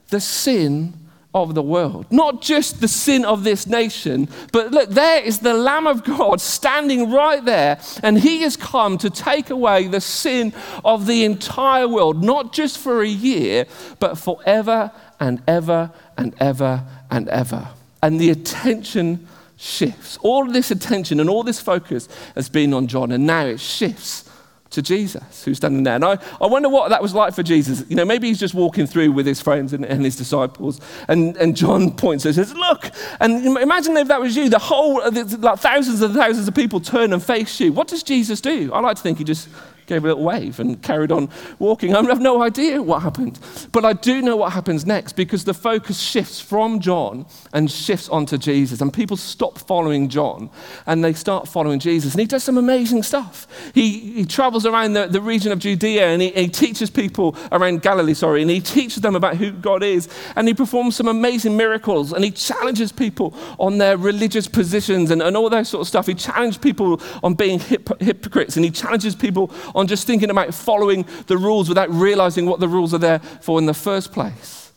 the 0.10 0.20
sin 0.20 0.94
of 1.34 1.54
the 1.56 1.62
world. 1.62 2.06
Not 2.12 2.42
just 2.42 2.82
the 2.82 2.88
sin 2.88 3.26
of 3.26 3.44
this 3.44 3.68
nation, 3.68 4.28
but 4.52 4.72
look, 4.72 4.90
there 4.90 5.22
is 5.22 5.40
the 5.40 5.54
Lamb 5.54 5.88
of 5.88 6.04
God 6.04 6.42
standing 6.42 7.12
right 7.12 7.44
there, 7.44 7.80
and 8.02 8.18
he 8.18 8.42
has 8.42 8.58
come 8.58 8.98
to 9.00 9.10
take 9.10 9.50
away 9.50 9.88
the 9.88 10.02
sin 10.02 10.54
of 10.84 11.06
the 11.06 11.24
entire 11.24 11.88
world, 11.88 12.24
not 12.24 12.54
just 12.54 12.78
for 12.78 13.02
a 13.02 13.08
year, 13.08 13.66
but 14.00 14.18
forever 14.18 14.92
and 15.20 15.42
ever 15.48 15.92
and 16.18 16.34
ever 16.40 16.84
and 17.12 17.28
ever. 17.30 17.68
And 18.02 18.20
the 18.20 18.30
attention 18.30 19.28
shifts. 19.58 20.18
All 20.22 20.46
this 20.46 20.72
attention 20.72 21.20
and 21.20 21.30
all 21.30 21.44
this 21.44 21.60
focus 21.60 22.08
has 22.36 22.50
been 22.50 22.74
on 22.74 22.88
John, 22.88 23.12
and 23.12 23.26
now 23.26 23.46
it 23.46 23.60
shifts 23.60 24.27
to 24.70 24.82
Jesus 24.82 25.44
who's 25.44 25.58
standing 25.58 25.84
there. 25.84 25.96
And 25.96 26.06
I, 26.06 26.18
I 26.42 26.48
wonder 26.48 26.70
what 26.70 26.90
that 26.90 27.02
was 27.02 27.14
like 27.14 27.34
for 27.34 27.44
Jesus. 27.44 27.84
You 27.90 27.96
know, 27.96 28.06
maybe 28.06 28.28
he's 28.28 28.40
just 28.40 28.54
walking 28.54 28.88
through 28.88 29.12
with 29.12 29.26
his 29.26 29.42
friends 29.42 29.74
and, 29.74 29.86
and 29.86 30.04
his 30.04 30.16
disciples, 30.16 30.82
and, 31.08 31.36
and 31.38 31.56
John 31.56 31.92
points 31.96 32.26
and 32.26 32.36
says, 32.36 32.54
Look, 32.54 32.92
and 33.20 33.58
imagine 33.58 33.96
if 33.98 34.08
that 34.08 34.22
was 34.22 34.36
you, 34.36 34.50
the 34.50 34.60
whole, 34.60 35.02
like 35.40 35.60
thousands 35.60 36.02
and 36.02 36.14
thousands 36.14 36.48
of 36.48 36.56
people 36.56 36.80
turn 36.80 37.14
and 37.14 37.24
face 37.24 37.60
you. 37.60 37.72
What 37.74 37.88
does 37.88 38.04
Jesus 38.04 38.42
do? 38.42 38.72
I 38.74 38.80
like 38.80 38.98
to 38.98 39.02
think 39.02 39.18
he 39.18 39.24
just 39.24 39.50
gave 39.88 40.04
a 40.04 40.08
little 40.08 40.24
wave 40.24 40.60
and 40.60 40.82
carried 40.84 41.12
on 41.12 41.30
walking. 41.60 41.96
I 41.96 42.04
have 42.04 42.22
no 42.22 42.44
idea 42.44 42.82
what 42.82 43.02
happened. 43.02 43.40
But 43.72 43.86
I 43.86 43.94
do 43.94 44.22
know 44.22 44.36
what 44.36 44.52
happens 44.52 44.86
next 44.86 45.14
because 45.14 45.46
the 45.46 45.54
focus 45.54 46.00
shifts 46.00 46.40
from 46.40 46.80
John 46.80 47.26
and 47.54 47.72
shifts 47.72 48.10
onto 48.10 48.38
Jesus. 48.38 48.82
And 48.82 48.94
people 48.94 49.18
stop 49.18 49.58
following 49.58 50.10
John 50.10 50.50
and 50.86 51.04
they 51.04 51.14
start 51.14 51.48
following 51.48 51.80
Jesus. 51.80 52.14
And 52.14 52.20
he 52.22 52.28
does 52.28 52.44
some 52.44 52.58
amazing 52.58 53.04
stuff. 53.04 53.48
He, 53.74 54.14
he 54.14 54.26
travels 54.26 54.66
around 54.66 54.94
the, 54.94 55.08
the 55.08 55.22
region 55.22 55.52
of 55.52 55.60
Judea 55.60 56.08
and 56.08 56.22
he, 56.22 56.32
he 56.32 56.50
teaches 56.50 56.90
people 56.90 57.36
around 57.52 57.82
Galilee, 57.82 58.14
sorry, 58.14 58.42
and 58.42 58.52
he 58.52 58.60
teaches 58.60 59.02
them 59.02 59.16
about 59.16 59.38
who 59.38 59.52
God 59.52 59.84
is. 59.84 60.10
And 60.36 60.48
he 60.48 60.54
performs 60.54 60.96
some 60.98 61.08
amazing 61.08 61.56
miracles 61.56 62.12
and 62.12 62.24
he 62.24 62.32
challenges 62.32 62.92
people 62.92 63.34
on 63.58 63.78
their 63.78 63.96
religious 63.96 64.48
positions 64.48 65.12
and, 65.12 65.22
and 65.22 65.38
all 65.38 65.50
that 65.50 65.66
sort 65.66 65.82
of 65.82 65.88
stuff. 65.88 66.08
He 66.08 66.14
challenges 66.14 66.58
people 66.58 67.02
on 67.24 67.36
being 67.36 67.60
hip, 67.60 67.90
hypocrites 68.02 68.58
and 68.58 68.66
he 68.66 68.72
challenges 68.72 69.16
people 69.16 69.50
on 69.78 69.88
just 69.88 70.08
thinking 70.08 70.30
about 70.30 70.54
following 70.54 71.06
the 71.28 71.38
rules 71.38 71.70
without 71.70 71.90
realizing 71.92 72.48
what 72.48 72.60
the 72.60 72.68
rules 72.68 72.94
are 72.94 72.98
there 72.98 73.20
for 73.20 73.60
in 73.60 73.68
the 73.68 73.74
first 73.74 74.12
place. 74.12 74.72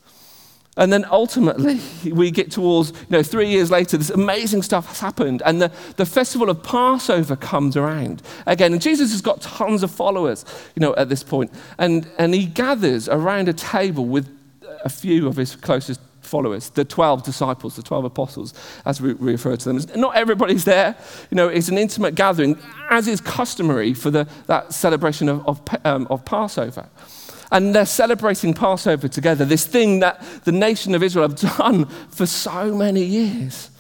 And 0.77 0.93
then 0.93 1.05
ultimately, 1.11 1.81
we 2.13 2.31
get 2.31 2.51
towards, 2.51 2.91
you 2.91 3.07
know, 3.11 3.23
three 3.23 3.49
years 3.49 3.71
later, 3.71 3.97
this 3.97 4.11
amazing 4.11 4.63
stuff 4.63 4.87
has 4.87 5.01
happened, 5.01 5.43
and 5.45 5.61
the, 5.61 5.73
the 5.97 6.07
festival 6.07 6.49
of 6.51 6.63
Passover 6.63 7.35
comes 7.35 7.77
around 7.77 8.23
again. 8.47 8.73
And 8.73 8.81
Jesus 8.81 9.11
has 9.11 9.23
got 9.23 9.41
tons 9.41 9.83
of 9.83 9.91
followers, 9.91 10.45
you 10.77 10.81
know, 10.81 10.95
at 10.97 11.09
this 11.09 11.23
point. 11.23 11.51
And, 11.79 12.07
and 12.19 12.35
he 12.35 12.47
gathers 12.47 13.09
around 13.09 13.49
a 13.49 13.53
table 13.55 14.05
with 14.05 14.29
a 14.85 14.89
few 14.89 15.27
of 15.27 15.37
his 15.37 15.57
closest 15.57 16.01
followers, 16.31 16.71
the 16.71 16.85
12 16.85 17.25
disciples, 17.25 17.77
the 17.77 17.83
12 17.83 18.05
apostles, 18.05 18.55
as 18.87 19.01
we 19.01 19.13
refer 19.15 19.57
to 19.57 19.73
them. 19.73 20.01
Not 20.01 20.17
everybody's 20.17 20.65
there. 20.65 20.97
You 21.31 21.35
know, 21.35 21.49
it's 21.49 21.69
an 21.69 21.77
intimate 21.77 22.15
gathering, 22.15 22.59
as 22.89 23.09
is 23.09 23.21
customary 23.21 23.93
for 23.93 24.11
the, 24.11 24.29
that 24.47 24.73
celebration 24.73 25.29
of, 25.29 25.47
of, 25.47 25.61
um, 25.85 26.07
of 26.09 26.25
Passover. 26.25 26.89
And 27.53 27.75
they're 27.75 27.85
celebrating 27.85 28.55
Passover 28.55 29.09
together, 29.09 29.45
this 29.45 29.67
thing 29.67 29.99
that 30.01 30.23
the 30.45 30.53
nation 30.53 30.95
of 30.95 31.03
Israel 31.03 31.29
have 31.29 31.57
done 31.59 31.87
for 32.11 32.27
so 32.27 32.75
many 32.75 33.03
years. 33.03 33.71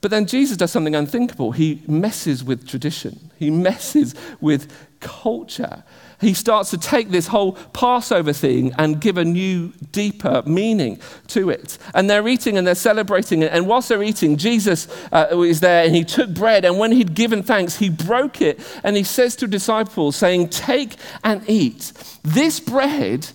But 0.00 0.10
then 0.10 0.26
Jesus 0.26 0.56
does 0.56 0.70
something 0.70 0.94
unthinkable. 0.94 1.52
He 1.52 1.82
messes 1.86 2.42
with 2.42 2.66
tradition, 2.66 3.30
he 3.38 3.50
messes 3.50 4.14
with 4.40 4.72
culture. 5.00 5.84
He 6.20 6.34
starts 6.34 6.70
to 6.70 6.78
take 6.78 7.10
this 7.10 7.28
whole 7.28 7.52
Passover 7.52 8.32
thing 8.32 8.72
and 8.76 9.00
give 9.00 9.18
a 9.18 9.24
new, 9.24 9.72
deeper 9.92 10.42
meaning 10.44 11.00
to 11.28 11.50
it. 11.50 11.78
And 11.94 12.10
they're 12.10 12.26
eating 12.26 12.58
and 12.58 12.66
they're 12.66 12.74
celebrating. 12.74 13.42
It. 13.42 13.52
And 13.52 13.68
whilst 13.68 13.88
they're 13.88 14.02
eating, 14.02 14.36
Jesus 14.36 14.88
uh, 15.12 15.28
is 15.40 15.60
there 15.60 15.84
and 15.84 15.94
he 15.94 16.04
took 16.04 16.34
bread. 16.34 16.64
And 16.64 16.78
when 16.78 16.90
he'd 16.90 17.14
given 17.14 17.42
thanks, 17.42 17.76
he 17.76 17.88
broke 17.88 18.40
it. 18.42 18.60
And 18.82 18.96
he 18.96 19.04
says 19.04 19.36
to 19.36 19.46
disciples, 19.46 20.16
saying, 20.16 20.48
Take 20.48 20.96
and 21.22 21.48
eat. 21.48 21.92
This 22.24 22.58
bread 22.58 23.28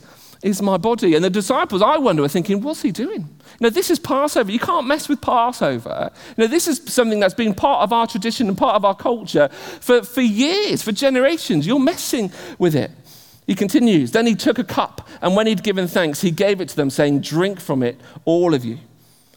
is 0.44 0.62
my 0.62 0.78
body. 0.78 1.16
And 1.16 1.24
the 1.24 1.30
disciples, 1.30 1.82
I 1.82 1.98
wonder, 1.98 2.24
are 2.24 2.28
thinking, 2.28 2.62
What's 2.62 2.82
he 2.82 2.92
doing? 2.92 3.28
Know, 3.60 3.70
this 3.70 3.90
is 3.90 3.98
Passover. 3.98 4.52
You 4.52 4.60
can't 4.60 4.86
mess 4.86 5.10
with 5.10 5.22
Passover. 5.22 6.12
Know, 6.38 6.48
this 6.48 6.68
is 6.68 6.82
something 6.86 7.20
that's 7.20 7.34
been 7.34 7.54
part 7.54 7.82
of 7.82 7.94
our 7.94 8.06
tradition 8.06 8.50
and 8.50 8.58
part 8.58 8.76
of 8.76 8.86
our 8.86 8.96
culture 8.96 9.48
for, 9.48 10.04
for 10.04 10.22
years, 10.22 10.84
for 10.84 10.92
generations. 10.92 11.66
You're 11.66 11.80
messing 11.80 12.32
with 12.60 12.76
it. 12.76 12.92
He 13.48 13.56
continues. 13.56 14.12
Then 14.12 14.28
he 14.28 14.36
took 14.36 14.60
a 14.60 14.64
cup, 14.64 15.08
and 15.22 15.36
when 15.36 15.48
he'd 15.48 15.64
given 15.64 15.88
thanks, 15.88 16.22
he 16.22 16.32
gave 16.32 16.62
it 16.62 16.70
to 16.70 16.76
them, 16.76 16.90
saying, 16.90 17.22
Drink 17.22 17.60
from 17.60 17.82
it, 17.82 18.00
all 18.26 18.54
of 18.54 18.64
you. 18.64 18.80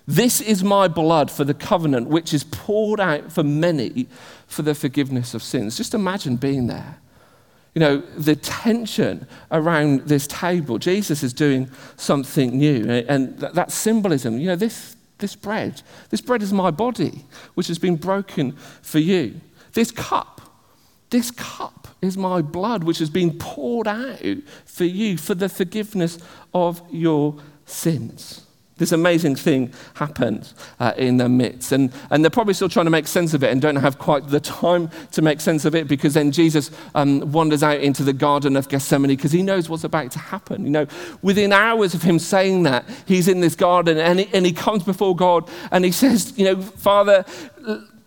This 0.09 0.40
is 0.40 0.62
my 0.62 0.87
blood 0.87 1.31
for 1.31 1.42
the 1.42 1.55
covenant, 1.55 2.07
which 2.07 2.33
is 2.33 2.45
poured 2.45 3.01
out 3.01 3.33
for 3.33 3.42
many 3.42 4.07
for 4.47 4.62
the 4.62 4.75
forgiveness 4.75 5.35
of 5.35 5.42
sins. 5.42 5.77
Just 5.77 5.95
imagine 5.95 6.37
being 6.37 6.69
there 6.69 6.99
you 7.77 7.81
know, 7.81 7.99
the 8.17 8.35
tension 8.35 9.27
around 9.53 10.01
this 10.09 10.27
table. 10.27 10.79
Jesus 10.79 11.23
is 11.23 11.35
doing 11.35 11.71
something 11.97 12.57
new. 12.57 12.87
Eh, 12.91 13.05
and 13.07 13.39
that 13.39 13.71
symbolism, 13.71 14.39
you 14.39 14.47
know, 14.47 14.57
this, 14.57 14.97
this 15.19 15.37
bread, 15.37 15.83
this 16.09 16.23
bread 16.23 16.43
is 16.43 16.55
my 16.55 16.71
body, 16.71 17.27
which 17.53 17.67
has 17.67 17.79
been 17.79 17.97
broken 17.97 18.53
for 18.81 18.99
you. 18.99 19.43
This 19.75 19.91
cup, 19.91 20.41
this 21.11 21.31
cup 21.31 21.89
is 22.01 22.17
my 22.17 22.41
blood, 22.41 22.83
which 22.83 22.97
has 22.97 23.11
been 23.11 23.37
poured 23.37 23.89
out 23.89 24.25
for 24.65 24.85
you 24.85 25.19
for 25.19 25.35
the 25.35 25.51
forgiveness 25.51 26.17
of 26.55 26.81
your 26.91 27.37
sins. 27.67 28.46
This 28.79 28.93
amazing 28.93 29.37
thing 29.37 29.73
happened 29.95 30.53
uh, 30.79 30.93
in 30.99 31.17
their 31.17 31.31
midst. 31.31 31.73
And, 31.73 31.91
and 32.11 32.23
they're 32.23 32.31
probably 32.31 32.53
still 32.53 32.69
trying 32.69 32.85
to 32.85 32.91
make 32.91 33.07
sense 33.07 33.33
of 33.33 33.43
it 33.43 33.51
and 33.51 33.62
don't 33.62 33.77
have 33.77 33.99
quite 33.99 34.29
the 34.29 34.41
time 34.41 34.91
to 35.12 35.23
make 35.23 35.41
sense 35.41 35.65
of 35.65 35.75
it 35.75 35.89
because 35.89 36.12
then 36.12 36.31
Jesus 36.31 36.71
um, 36.95 37.33
wanders 37.33 37.62
out 37.62 37.81
into 37.81 38.05
the 38.05 38.12
Garden 38.12 38.55
of 38.55 38.69
Gethsemane 38.69 39.09
because 39.09 39.33
he 39.33 39.43
knows 39.43 39.71
what's 39.71 39.85
about 39.85 40.11
to 40.12 40.19
happen. 40.19 40.65
You 40.65 40.71
know, 40.71 40.87
within 41.23 41.55
hours 41.55 41.95
of 41.95 42.03
him 42.03 42.19
saying 42.19 42.65
that, 42.65 42.85
he's 43.07 43.29
in 43.29 43.41
this 43.41 43.55
garden 43.55 43.97
and 43.97 44.21
he, 44.21 44.29
and 44.35 44.45
he 44.45 44.53
comes 44.53 44.83
before 44.83 45.17
God 45.17 45.49
and 45.71 45.83
he 45.83 45.93
says, 45.93 46.35
You 46.37 46.45
know, 46.45 46.61
Father, 46.61 47.25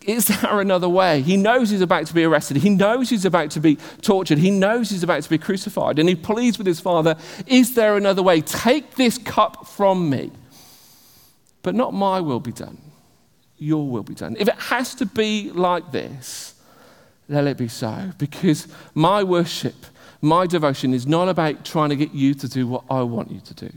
is 0.06 0.28
there 0.28 0.60
another 0.60 0.88
way? 0.88 1.22
He 1.22 1.36
knows 1.36 1.72
he's 1.72 1.82
about 1.82 2.06
to 2.08 2.14
be 2.14 2.24
arrested. 2.24 2.58
He 2.58 2.70
knows 2.70 3.10
he's 3.10 3.26
about 3.26 3.50
to 3.52 3.60
be 3.60 3.78
tortured. 4.02 4.38
He 4.38 4.52
knows 4.52 4.92
he's 4.92 5.04
about 5.04 5.24
to 5.24 5.30
be 5.30 5.40
crucified. 5.40 5.98
And 5.98 6.08
he 6.08 6.16
pleads 6.16 6.60
with 6.60 6.68
his 6.68 6.80
father, 6.80 7.16
Is 7.48 7.74
there 7.74 7.98
another 7.98 8.22
way? 8.22 8.42
Take 8.42 8.96
this 8.96 9.18
cup 9.18 9.68
from 9.68 10.10
me. 10.10 10.32
But 11.62 11.76
not 11.76 11.94
my 11.94 12.20
will 12.20 12.40
be 12.40 12.52
done, 12.52 12.78
your 13.58 13.88
will 13.88 14.04
be 14.04 14.16
done. 14.16 14.36
If 14.40 14.48
it 14.48 14.56
has 14.56 14.96
to 14.96 15.06
be 15.06 15.52
like 15.52 15.92
this, 15.92 16.56
let 17.28 17.46
it 17.48 17.58
be 17.58 17.68
so. 17.68 18.12
Because 18.18 18.68
my 18.94 19.24
worship, 19.24 19.76
my 20.22 20.48
devotion 20.48 20.94
is 20.94 21.06
not 21.06 21.30
about 21.30 21.66
trying 21.66 21.90
to 21.90 21.96
get 21.96 22.14
you 22.14 22.34
to 22.34 22.48
do 22.48 22.68
what 22.68 22.84
I 22.90 23.02
want 23.04 23.32
you 23.32 23.40
to 23.42 23.54
do. 23.54 23.72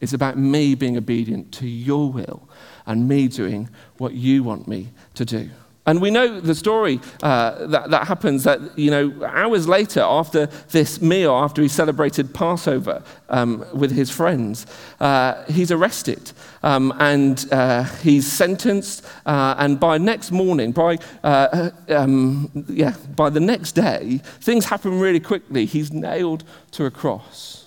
It's 0.00 0.12
about 0.12 0.36
me 0.36 0.74
being 0.74 0.96
obedient 0.96 1.52
to 1.52 1.66
your 1.66 2.10
will 2.10 2.48
and 2.84 3.08
me 3.08 3.28
doing 3.28 3.68
what 3.98 4.12
you 4.12 4.42
want 4.42 4.68
me 4.68 4.88
to 5.14 5.24
do. 5.24 5.50
And 5.86 6.00
we 6.00 6.10
know 6.10 6.40
the 6.40 6.54
story 6.54 7.00
uh, 7.22 7.66
that, 7.66 7.90
that 7.90 8.08
happens 8.08 8.42
that, 8.44 8.76
you 8.76 8.90
know, 8.90 9.24
hours 9.24 9.68
later 9.68 10.00
after 10.00 10.46
this 10.70 11.00
meal, 11.00 11.32
after 11.32 11.62
he 11.62 11.68
celebrated 11.68 12.34
Passover 12.34 13.02
um, 13.28 13.64
with 13.72 13.92
his 13.92 14.10
friends, 14.10 14.66
uh, 14.98 15.44
he's 15.44 15.70
arrested 15.70 16.32
um, 16.64 16.92
and 16.98 17.46
uh, 17.52 17.84
he's 18.02 18.30
sentenced. 18.30 19.06
Uh, 19.24 19.54
and 19.58 19.78
by 19.78 19.96
next 19.96 20.32
morning, 20.32 20.72
by, 20.72 20.98
uh, 21.22 21.70
um, 21.88 22.50
yeah, 22.68 22.94
by 23.14 23.30
the 23.30 23.40
next 23.40 23.72
day, 23.72 24.20
things 24.40 24.64
happen 24.64 24.98
really 24.98 25.20
quickly. 25.20 25.66
He's 25.66 25.92
nailed 25.92 26.42
to 26.72 26.84
a 26.84 26.90
cross. 26.90 27.65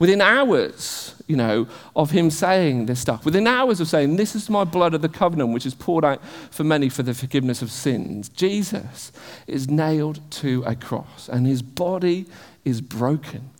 Within 0.00 0.22
hours, 0.22 1.14
you 1.26 1.36
know, 1.36 1.68
of 1.94 2.10
him 2.10 2.30
saying 2.30 2.86
this 2.86 2.98
stuff, 2.98 3.26
within 3.26 3.46
hours 3.46 3.80
of 3.80 3.86
saying, 3.86 4.16
This 4.16 4.34
is 4.34 4.48
my 4.48 4.64
blood 4.64 4.94
of 4.94 5.02
the 5.02 5.10
covenant, 5.10 5.52
which 5.52 5.66
is 5.66 5.74
poured 5.74 6.06
out 6.06 6.24
for 6.50 6.64
many 6.64 6.88
for 6.88 7.02
the 7.02 7.12
forgiveness 7.12 7.60
of 7.60 7.70
sins, 7.70 8.30
Jesus 8.30 9.12
is 9.46 9.68
nailed 9.68 10.18
to 10.30 10.64
a 10.66 10.74
cross, 10.74 11.28
and 11.28 11.46
his 11.46 11.60
body 11.60 12.26
is 12.64 12.80
broken, 12.80 13.50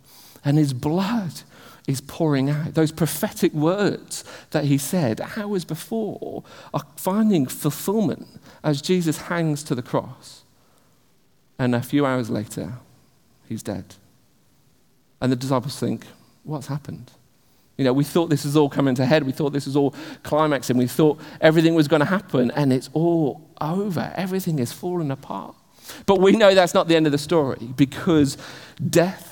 and 0.43 0.57
his 0.57 0.73
blood 0.73 1.43
is 1.87 2.01
pouring 2.01 2.49
out. 2.49 2.73
Those 2.73 2.91
prophetic 2.91 3.53
words 3.53 4.23
that 4.49 4.65
he 4.65 4.79
said 4.79 5.21
hours 5.37 5.63
before 5.63 6.43
are 6.73 6.85
finding 6.95 7.45
fulfillment 7.45 8.27
as 8.63 8.81
Jesus 8.81 9.17
hangs 9.23 9.61
to 9.63 9.75
the 9.75 9.83
cross. 9.83 10.43
And 11.59 11.75
a 11.75 11.83
few 11.83 12.03
hours 12.03 12.31
later, 12.31 12.79
he's 13.47 13.61
dead. 13.61 13.93
And 15.21 15.31
the 15.31 15.35
disciples 15.35 15.79
think, 15.79 16.07
what's 16.43 16.67
happened? 16.67 17.11
You 17.77 17.85
know, 17.85 17.93
we 17.93 18.03
thought 18.03 18.29
this 18.29 18.45
was 18.45 18.55
all 18.55 18.69
coming 18.69 18.95
to 18.95 19.05
head. 19.05 19.23
We 19.23 19.31
thought 19.31 19.53
this 19.53 19.65
was 19.65 19.75
all 19.75 19.95
climaxing. 20.23 20.77
We 20.77 20.87
thought 20.87 21.19
everything 21.39 21.73
was 21.73 21.87
going 21.87 22.01
to 22.01 22.05
happen, 22.05 22.51
and 22.51 22.71
it's 22.71 22.89
all 22.93 23.49
over. 23.59 24.13
Everything 24.15 24.59
is 24.59 24.71
falling 24.71 25.09
apart. 25.09 25.55
But 26.05 26.19
we 26.19 26.33
know 26.33 26.53
that's 26.53 26.73
not 26.73 26.87
the 26.87 26.95
end 26.95 27.05
of 27.05 27.11
the 27.11 27.17
story 27.17 27.69
because 27.75 28.37
death 28.89 29.30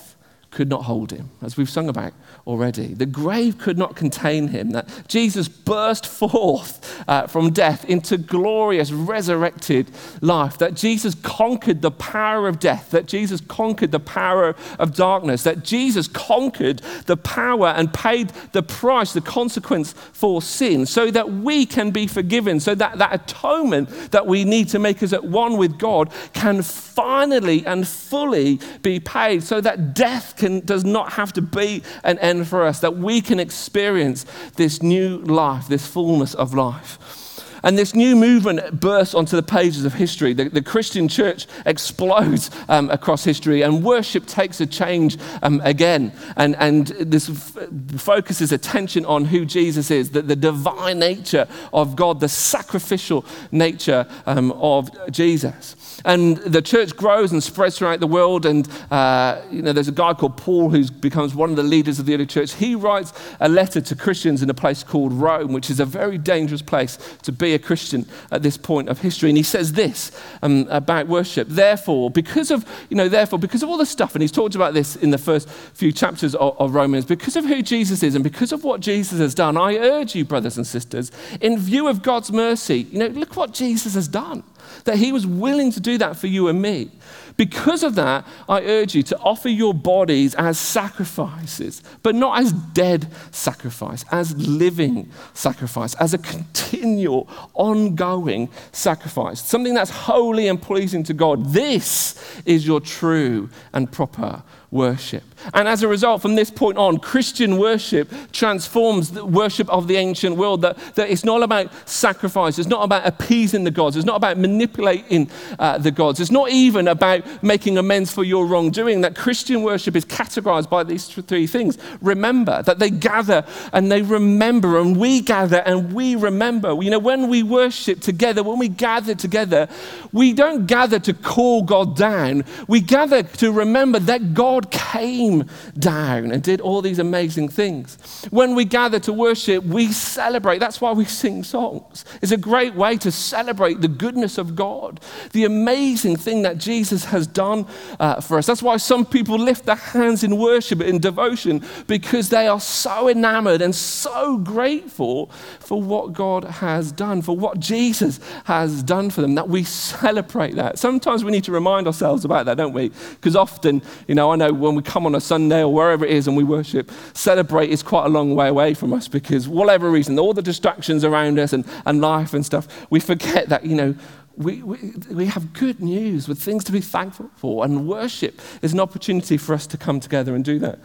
could 0.51 0.67
not 0.67 0.83
hold 0.83 1.11
him, 1.11 1.29
as 1.41 1.57
we've 1.57 1.69
sung 1.69 1.87
about 1.87 2.13
already. 2.47 2.93
The 2.95 3.05
grave 3.05 3.59
could 3.59 3.77
not 3.77 3.95
contain 3.95 4.47
him, 4.47 4.71
that 4.71 4.89
Jesus 5.07 5.47
burst 5.47 6.07
forth 6.07 7.03
uh, 7.07 7.27
from 7.27 7.51
death 7.51 7.85
into 7.85 8.17
glorious 8.17 8.91
resurrected 8.91 9.91
life, 10.21 10.57
that 10.57 10.73
Jesus 10.73 11.13
conquered 11.15 11.83
the 11.83 11.91
power 11.91 12.47
of 12.47 12.59
death, 12.59 12.89
that 12.91 13.05
Jesus 13.05 13.41
conquered 13.41 13.91
the 13.91 13.99
power 13.99 14.55
of 14.79 14.95
darkness, 14.95 15.43
that 15.43 15.63
Jesus 15.63 16.07
conquered 16.07 16.79
the 17.05 17.17
power 17.17 17.67
and 17.67 17.93
paid 17.93 18.29
the 18.51 18.63
price, 18.63 19.13
the 19.13 19.21
consequence 19.21 19.93
for 19.93 20.41
sin, 20.41 20.87
so 20.87 21.11
that 21.11 21.31
we 21.31 21.65
can 21.65 21.91
be 21.91 22.07
forgiven, 22.07 22.59
so 22.59 22.73
that 22.73 22.97
that 22.97 23.13
atonement 23.13 23.89
that 24.11 24.25
we 24.25 24.43
need 24.43 24.67
to 24.69 24.79
make 24.79 25.03
us 25.03 25.13
at 25.13 25.23
one 25.23 25.57
with 25.57 25.77
God 25.77 26.11
can 26.33 26.63
finally 26.63 27.63
and 27.67 27.87
fully 27.87 28.59
be 28.81 28.99
paid, 28.99 29.43
so 29.43 29.61
that 29.61 29.93
death 29.93 30.35
can, 30.39 30.61
does 30.61 30.83
not 30.83 31.13
have 31.13 31.31
to 31.33 31.41
be 31.41 31.83
an 32.03 32.17
end 32.19 32.47
for 32.47 32.65
us, 32.65 32.79
that 32.79 32.97
we 32.97 33.21
can 33.21 33.39
experience 33.39 34.25
this 34.55 34.81
new 34.81 35.19
life, 35.19 35.67
this 35.67 35.85
fullness 35.85 36.33
of 36.33 36.53
life. 36.55 37.18
And 37.63 37.77
this 37.77 37.93
new 37.93 38.15
movement 38.15 38.79
bursts 38.79 39.13
onto 39.13 39.35
the 39.35 39.43
pages 39.43 39.85
of 39.85 39.93
history. 39.93 40.33
The, 40.33 40.49
the 40.49 40.61
Christian 40.61 41.07
church 41.07 41.47
explodes 41.65 42.51
um, 42.67 42.89
across 42.89 43.23
history, 43.23 43.61
and 43.61 43.83
worship 43.83 44.25
takes 44.25 44.61
a 44.61 44.65
change 44.65 45.17
um, 45.41 45.61
again. 45.63 46.11
And, 46.35 46.55
and 46.57 46.87
this 46.87 47.29
f- 47.29 47.67
focuses 47.97 48.51
attention 48.51 49.05
on 49.05 49.25
who 49.25 49.45
Jesus 49.45 49.91
is, 49.91 50.11
the, 50.11 50.21
the 50.21 50.35
divine 50.35 50.99
nature 50.99 51.47
of 51.73 51.95
God, 51.95 52.19
the 52.19 52.29
sacrificial 52.29 53.25
nature 53.51 54.07
um, 54.25 54.51
of 54.53 54.89
Jesus. 55.11 55.75
And 56.05 56.37
the 56.37 56.61
church 56.61 56.95
grows 56.95 57.31
and 57.31 57.43
spreads 57.43 57.77
throughout 57.77 57.99
the 57.99 58.07
world. 58.07 58.45
And 58.45 58.67
uh, 58.89 59.41
you 59.51 59.61
know, 59.61 59.73
there's 59.73 59.87
a 59.87 59.93
guy 59.93 60.13
called 60.13 60.37
Paul 60.37 60.69
who 60.69 60.89
becomes 60.89 61.35
one 61.35 61.49
of 61.49 61.55
the 61.55 61.63
leaders 61.63 61.99
of 61.99 62.05
the 62.05 62.13
early 62.13 62.25
church. 62.25 62.53
He 62.53 62.75
writes 62.75 63.13
a 63.39 63.49
letter 63.49 63.81
to 63.81 63.95
Christians 63.95 64.41
in 64.41 64.49
a 64.49 64.53
place 64.53 64.83
called 64.83 65.13
Rome, 65.13 65.51
which 65.51 65.69
is 65.69 65.79
a 65.79 65.85
very 65.85 66.17
dangerous 66.17 66.61
place 66.61 66.97
to 67.23 67.31
be 67.31 67.48
a 67.53 67.59
Christian 67.59 68.05
at 68.31 68.43
this 68.43 68.57
point 68.57 68.89
of 68.89 68.99
history. 68.99 69.29
And 69.29 69.37
he 69.37 69.43
says 69.43 69.73
this 69.73 70.11
um, 70.41 70.67
about 70.69 71.07
worship. 71.07 71.47
Therefore, 71.47 72.09
because 72.09 72.51
of, 72.51 72.65
you 72.89 72.97
know, 72.97 73.09
therefore, 73.09 73.39
because 73.39 73.63
of 73.63 73.69
all 73.69 73.77
the 73.77 73.85
stuff, 73.85 74.15
and 74.15 74.21
he's 74.21 74.31
talked 74.31 74.55
about 74.55 74.73
this 74.73 74.95
in 74.95 75.11
the 75.11 75.17
first 75.17 75.49
few 75.49 75.91
chapters 75.91 76.35
of, 76.35 76.59
of 76.59 76.73
Romans, 76.73 77.05
because 77.05 77.35
of 77.35 77.45
who 77.45 77.61
Jesus 77.61 78.03
is 78.03 78.15
and 78.15 78.23
because 78.23 78.51
of 78.51 78.63
what 78.63 78.81
Jesus 78.81 79.19
has 79.19 79.33
done, 79.35 79.57
I 79.57 79.77
urge 79.77 80.15
you, 80.15 80.25
brothers 80.25 80.57
and 80.57 80.65
sisters, 80.65 81.11
in 81.41 81.57
view 81.57 81.87
of 81.87 82.01
God's 82.01 82.31
mercy, 82.31 82.87
you 82.91 82.99
know, 82.99 83.07
look 83.07 83.35
what 83.35 83.53
Jesus 83.53 83.95
has 83.95 84.07
done. 84.07 84.43
That 84.83 84.97
he 84.97 85.11
was 85.11 85.25
willing 85.25 85.71
to 85.71 85.79
do 85.79 85.97
that 85.97 86.15
for 86.17 86.27
you 86.27 86.47
and 86.47 86.61
me. 86.61 86.91
Because 87.39 87.83
of 87.83 87.95
that, 87.95 88.27
I 88.49 88.59
urge 88.63 88.93
you 88.93 89.01
to 89.03 89.19
offer 89.19 89.47
your 89.47 89.73
bodies 89.73 90.35
as 90.35 90.59
sacrifices, 90.59 91.81
but 92.03 92.13
not 92.13 92.41
as 92.41 92.51
dead 92.51 93.07
sacrifice, 93.31 94.03
as 94.11 94.35
living 94.35 95.09
sacrifice, 95.33 95.95
as 95.95 96.13
a 96.13 96.17
continual, 96.17 97.29
ongoing 97.53 98.49
sacrifice, 98.73 99.41
something 99.41 99.73
that's 99.73 99.89
holy 99.89 100.49
and 100.49 100.61
pleasing 100.61 101.01
to 101.03 101.13
God. 101.13 101.53
This 101.53 102.41
is 102.45 102.67
your 102.67 102.81
true 102.81 103.49
and 103.71 103.89
proper 103.89 104.43
worship. 104.71 105.23
And 105.53 105.67
as 105.67 105.83
a 105.83 105.87
result, 105.87 106.21
from 106.21 106.35
this 106.35 106.51
point 106.51 106.77
on, 106.77 106.97
Christian 106.97 107.57
worship 107.57 108.11
transforms 108.31 109.11
the 109.11 109.25
worship 109.25 109.69
of 109.69 109.87
the 109.87 109.95
ancient 109.95 110.35
world. 110.35 110.61
That, 110.61 110.77
that 110.95 111.09
it's 111.09 111.23
not 111.23 111.41
about 111.43 111.71
sacrifice, 111.87 112.59
it's 112.59 112.67
not 112.67 112.83
about 112.83 113.05
appeasing 113.05 113.63
the 113.63 113.71
gods, 113.71 113.95
it's 113.95 114.05
not 114.05 114.17
about 114.17 114.37
manipulating 114.37 115.29
uh, 115.57 115.77
the 115.77 115.91
gods, 115.91 116.19
it's 116.19 116.31
not 116.31 116.49
even 116.49 116.87
about 116.87 117.23
making 117.41 117.77
amends 117.77 118.11
for 118.11 118.23
your 118.23 118.45
wrongdoing. 118.45 119.01
That 119.01 119.15
Christian 119.15 119.63
worship 119.63 119.95
is 119.95 120.05
categorized 120.05 120.69
by 120.69 120.83
these 120.83 121.07
three 121.07 121.47
things. 121.47 121.77
Remember, 122.01 122.61
that 122.63 122.79
they 122.79 122.89
gather 122.89 123.45
and 123.73 123.91
they 123.91 124.01
remember, 124.01 124.77
and 124.77 124.97
we 124.97 125.21
gather 125.21 125.63
and 125.65 125.93
we 125.93 126.15
remember. 126.15 126.81
You 126.81 126.91
know, 126.91 126.99
when 126.99 127.29
we 127.29 127.43
worship 127.43 128.01
together, 128.01 128.43
when 128.43 128.59
we 128.59 128.67
gather 128.67 129.15
together, 129.15 129.67
we 130.11 130.33
don't 130.33 130.67
gather 130.67 130.99
to 130.99 131.13
call 131.13 131.63
God 131.63 131.95
down, 131.95 132.43
we 132.67 132.81
gather 132.81 133.23
to 133.23 133.51
remember 133.51 133.99
that 133.99 134.33
God 134.33 134.58
came 134.61 135.45
down 135.77 136.31
and 136.31 136.43
did 136.43 136.61
all 136.61 136.81
these 136.81 136.99
amazing 136.99 137.49
things. 137.49 137.97
When 138.29 138.55
we 138.55 138.65
gather 138.65 138.99
to 138.99 139.13
worship, 139.13 139.63
we 139.63 139.91
celebrate. 139.91 140.59
That's 140.59 140.81
why 140.81 140.91
we 140.91 141.05
sing 141.05 141.43
songs. 141.43 142.05
It's 142.21 142.31
a 142.31 142.37
great 142.37 142.75
way 142.75 142.97
to 142.97 143.11
celebrate 143.11 143.81
the 143.81 143.87
goodness 143.87 144.37
of 144.37 144.55
God, 144.55 144.99
the 145.31 145.45
amazing 145.45 146.15
thing 146.15 146.41
that 146.43 146.57
Jesus 146.57 147.05
has 147.05 147.27
done 147.27 147.65
uh, 147.99 148.21
for 148.21 148.37
us. 148.37 148.45
That's 148.45 148.63
why 148.63 148.77
some 148.77 149.05
people 149.05 149.37
lift 149.37 149.65
their 149.65 149.75
hands 149.75 150.23
in 150.23 150.37
worship, 150.37 150.81
in 150.81 150.99
devotion, 150.99 151.63
because 151.87 152.29
they 152.29 152.47
are 152.47 152.59
so 152.59 153.09
enamored 153.09 153.61
and 153.61 153.75
so 153.75 154.37
grateful 154.37 155.27
for 155.59 155.81
what 155.81 156.13
God 156.13 156.43
has 156.43 156.91
done, 156.91 157.21
for 157.21 157.35
what 157.35 157.59
Jesus 157.59 158.19
has 158.45 158.83
done 158.83 159.09
for 159.09 159.21
them, 159.21 159.35
that 159.35 159.49
we 159.49 159.63
celebrate 159.63 160.55
that. 160.55 160.79
Sometimes 160.79 161.23
we 161.23 161.31
need 161.31 161.43
to 161.45 161.51
remind 161.51 161.87
ourselves 161.87 162.25
about 162.25 162.45
that, 162.45 162.57
don't 162.57 162.73
we? 162.73 162.89
Because 163.11 163.35
often, 163.35 163.81
you 164.07 164.15
know, 164.15 164.31
I 164.31 164.35
know 164.35 164.48
when 164.53 164.75
we 164.75 164.81
come 164.81 165.05
on 165.05 165.15
a 165.15 165.21
Sunday 165.21 165.61
or 165.61 165.73
wherever 165.73 166.05
it 166.05 166.11
is 166.11 166.27
and 166.27 166.35
we 166.35 166.43
worship, 166.43 166.91
celebrate 167.13 167.69
is 167.69 167.83
quite 167.83 168.05
a 168.05 168.09
long 168.09 168.35
way 168.35 168.47
away 168.47 168.73
from 168.73 168.93
us 168.93 169.07
because, 169.07 169.47
whatever 169.47 169.89
reason, 169.89 170.17
all 170.19 170.33
the 170.33 170.41
distractions 170.41 171.03
around 171.03 171.39
us 171.39 171.53
and, 171.53 171.65
and 171.85 172.01
life 172.01 172.33
and 172.33 172.45
stuff, 172.45 172.67
we 172.89 172.99
forget 172.99 173.49
that, 173.49 173.65
you 173.65 173.75
know, 173.75 173.95
we, 174.37 174.63
we, 174.63 174.93
we 175.11 175.25
have 175.25 175.51
good 175.51 175.81
news 175.81 176.27
with 176.27 176.41
things 176.41 176.63
to 176.63 176.71
be 176.71 176.79
thankful 176.79 177.29
for, 177.35 177.65
and 177.65 177.87
worship 177.87 178.41
is 178.61 178.71
an 178.71 178.79
opportunity 178.79 179.35
for 179.37 179.53
us 179.53 179.67
to 179.67 179.77
come 179.77 179.99
together 179.99 180.33
and 180.33 180.45
do 180.45 180.59
that. 180.59 180.79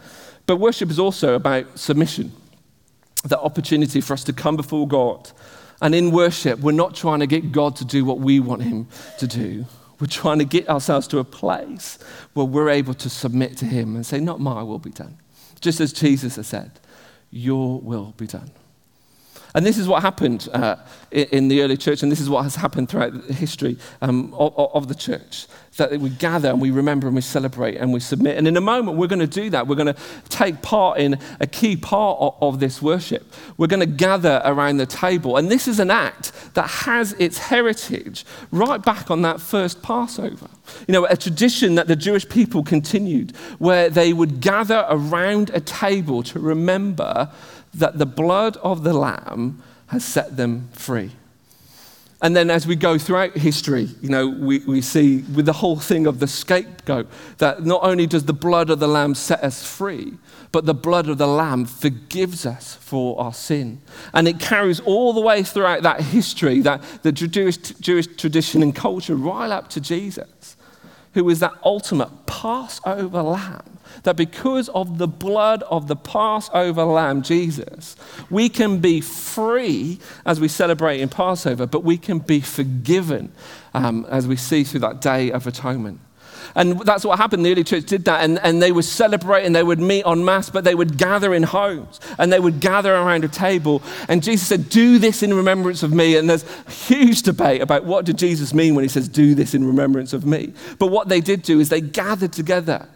But 0.45 0.57
worship 0.57 0.89
is 0.89 0.99
also 0.99 1.35
about 1.35 1.79
submission, 1.79 2.33
the 3.23 3.39
opportunity 3.39 4.01
for 4.01 4.13
us 4.13 4.23
to 4.25 4.33
come 4.33 4.57
before 4.57 4.87
God. 4.87 5.31
And 5.81 5.95
in 5.95 6.11
worship, 6.11 6.59
we're 6.59 6.73
not 6.73 6.95
trying 6.95 7.19
to 7.19 7.27
get 7.27 7.51
God 7.51 7.75
to 7.77 7.85
do 7.85 8.05
what 8.05 8.19
we 8.19 8.39
want 8.39 8.63
Him 8.63 8.87
to 9.19 9.27
do. 9.27 9.65
We're 10.05 10.09
trying 10.09 10.37
to 10.37 10.45
get 10.45 10.69
ourselves 10.69 11.07
to 11.07 11.17
a 11.17 11.23
place 11.23 11.97
where 12.35 12.45
we're 12.45 12.69
able 12.69 12.93
to 12.93 13.09
submit 13.09 13.57
to 13.57 13.65
Him 13.65 13.95
and 13.95 14.05
say, 14.05 14.19
Not 14.19 14.39
my 14.39 14.61
will 14.61 14.77
be 14.77 14.91
done. 14.91 15.17
Just 15.61 15.81
as 15.81 15.91
Jesus 15.91 16.35
has 16.35 16.45
said, 16.45 16.79
Your 17.31 17.79
will 17.81 18.13
be 18.15 18.27
done. 18.27 18.51
And 19.55 19.65
this 19.65 19.77
is 19.77 19.87
what 19.87 20.01
happened 20.01 20.49
uh, 20.51 20.75
in 21.11 21.47
the 21.47 21.61
early 21.61 21.77
church, 21.77 22.03
and 22.03 22.11
this 22.11 22.19
is 22.19 22.29
what 22.29 22.43
has 22.43 22.57
happened 22.57 22.89
throughout 22.89 23.13
the 23.27 23.33
history 23.33 23.77
um, 24.01 24.33
of, 24.33 24.53
of, 24.57 24.89
the 24.89 24.95
church. 24.95 25.47
That 25.77 25.97
we 25.97 26.09
gather 26.09 26.49
and 26.49 26.59
we 26.59 26.71
remember 26.71 27.07
and 27.07 27.15
we 27.15 27.21
celebrate 27.21 27.77
and 27.77 27.93
we 27.93 28.01
submit. 28.01 28.37
And 28.37 28.49
in 28.49 28.57
a 28.57 28.61
moment, 28.61 28.97
we're 28.97 29.07
going 29.07 29.19
to 29.19 29.27
do 29.27 29.49
that. 29.51 29.65
We're 29.65 29.75
going 29.77 29.93
to 29.93 30.01
take 30.27 30.61
part 30.61 30.99
in 30.99 31.17
a 31.39 31.47
key 31.47 31.77
part 31.77 32.17
of, 32.19 32.35
of 32.41 32.59
this 32.59 32.81
worship. 32.81 33.31
We're 33.57 33.67
going 33.67 33.79
to 33.79 33.85
gather 33.85 34.41
around 34.43 34.77
the 34.77 34.85
table. 34.85 35.37
And 35.37 35.49
this 35.49 35.69
is 35.69 35.79
an 35.79 35.89
act 35.89 36.33
that 36.53 36.67
has 36.67 37.13
its 37.13 37.37
heritage 37.37 38.25
right 38.51 38.81
back 38.81 39.09
on 39.09 39.21
that 39.21 39.39
first 39.39 39.81
Passover. 39.81 40.49
You 40.87 40.91
know, 40.93 41.05
a 41.05 41.15
tradition 41.15 41.75
that 41.75 41.87
the 41.87 41.95
Jewish 41.95 42.27
people 42.27 42.61
continued 42.63 43.35
where 43.59 43.89
they 43.89 44.11
would 44.11 44.41
gather 44.41 44.85
around 44.89 45.49
a 45.53 45.61
table 45.61 46.23
to 46.23 46.39
remember 46.39 47.31
that 47.79 47.97
the 47.97 48.05
blood 48.05 48.57
of 48.57 48.83
the 48.83 48.93
Lamb 48.93 49.61
has 49.87 50.03
set 50.03 50.37
them 50.37 50.69
free. 50.73 51.11
And 52.21 52.35
then 52.35 52.49
as 52.49 52.65
we 52.65 52.75
go 52.75 52.97
throughout 52.97 53.37
history, 53.37 53.89
you 54.01 54.09
know, 54.09 54.27
we, 54.27 54.59
we 54.59 54.81
see 54.81 55.19
with 55.35 55.45
the 55.45 55.53
whole 55.53 55.77
thing 55.77 56.07
of 56.07 56.19
the 56.19 56.27
scapegoat 56.27 57.07
that 57.37 57.65
not 57.65 57.83
only 57.83 58.07
does 58.07 58.25
the 58.25 58.33
blood 58.33 58.69
of 58.69 58.79
the 58.79 58.87
Lamb 58.87 59.13
set 59.13 59.43
us 59.43 59.65
free, 59.65 60.13
but 60.51 60.65
the 60.65 60.73
blood 60.73 61.09
of 61.09 61.17
the 61.17 61.27
Lamb 61.27 61.65
forgives 61.65 62.45
us 62.45 62.75
for 62.75 63.19
our 63.19 63.33
sin. 63.33 63.81
And 64.13 64.27
it 64.27 64.39
carries 64.39 64.79
all 64.79 65.11
the 65.11 65.21
way 65.21 65.43
throughout 65.43 65.83
that 65.83 66.01
history, 66.01 66.61
that 66.61 66.81
the 67.03 67.11
Jewish, 67.11 67.57
Jewish 67.57 68.07
tradition 68.07 68.63
and 68.63 68.73
culture, 68.73 69.15
right 69.15 69.51
up 69.51 69.69
to 69.71 69.81
Jesus, 69.81 70.55
who 71.13 71.29
is 71.29 71.41
that 71.41 71.53
ultimate 71.63 72.09
Passover 72.25 73.21
Lamb 73.21 73.74
that 74.03 74.15
because 74.15 74.69
of 74.69 74.97
the 74.97 75.07
blood 75.07 75.63
of 75.63 75.87
the 75.87 75.95
Passover 75.95 76.83
lamb, 76.83 77.21
Jesus, 77.21 77.95
we 78.29 78.49
can 78.49 78.79
be 78.79 79.01
free 79.01 79.99
as 80.25 80.39
we 80.39 80.47
celebrate 80.47 81.01
in 81.01 81.09
Passover, 81.09 81.65
but 81.65 81.83
we 81.83 81.97
can 81.97 82.19
be 82.19 82.39
forgiven 82.39 83.31
um, 83.73 84.05
as 84.09 84.27
we 84.27 84.35
see 84.35 84.63
through 84.63 84.81
that 84.81 85.01
day 85.01 85.31
of 85.31 85.47
atonement. 85.47 85.99
And 86.53 86.79
that's 86.81 87.03
what 87.03 87.17
happened. 87.17 87.45
The 87.45 87.51
early 87.51 87.63
church 87.63 87.85
did 87.85 88.05
that. 88.05 88.23
And, 88.23 88.39
and 88.39 88.61
they 88.61 88.71
would 88.71 88.85
celebrate 88.85 89.45
and 89.45 89.55
they 89.55 89.63
would 89.63 89.79
meet 89.79 90.05
en 90.05 90.23
masse, 90.23 90.49
but 90.49 90.63
they 90.63 90.75
would 90.75 90.97
gather 90.97 91.33
in 91.33 91.43
homes 91.43 91.99
and 92.17 92.31
they 92.31 92.39
would 92.39 92.59
gather 92.59 92.93
around 92.93 93.23
a 93.23 93.27
table. 93.27 93.81
And 94.07 94.21
Jesus 94.21 94.47
said, 94.47 94.69
Do 94.69 94.97
this 94.97 95.23
in 95.23 95.33
remembrance 95.33 95.83
of 95.83 95.93
me. 95.93 96.15
And 96.17 96.29
there's 96.29 96.45
huge 96.87 97.23
debate 97.23 97.61
about 97.61 97.85
what 97.85 98.05
did 98.05 98.17
Jesus 98.17 98.53
mean 98.53 98.75
when 98.75 98.83
he 98.83 98.89
says, 98.89 99.07
Do 99.07 99.35
this 99.35 99.53
in 99.53 99.65
remembrance 99.65 100.13
of 100.13 100.25
me. 100.25 100.53
But 100.79 100.87
what 100.87 101.09
they 101.09 101.21
did 101.21 101.41
do 101.41 101.59
is 101.59 101.69
they 101.69 101.81
gathered 101.81 102.33
together 102.33 102.87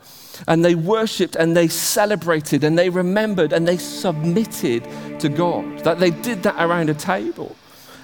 and 0.47 0.63
they 0.63 0.75
worshiped 0.75 1.35
and 1.35 1.55
they 1.55 1.67
celebrated 1.67 2.63
and 2.63 2.77
they 2.77 2.89
remembered 2.89 3.53
and 3.53 3.67
they 3.67 3.77
submitted 3.77 4.87
to 5.19 5.29
God. 5.29 5.79
That 5.79 5.99
they 5.99 6.11
did 6.11 6.43
that 6.43 6.55
around 6.57 6.89
a 6.89 6.93
table. 6.93 7.55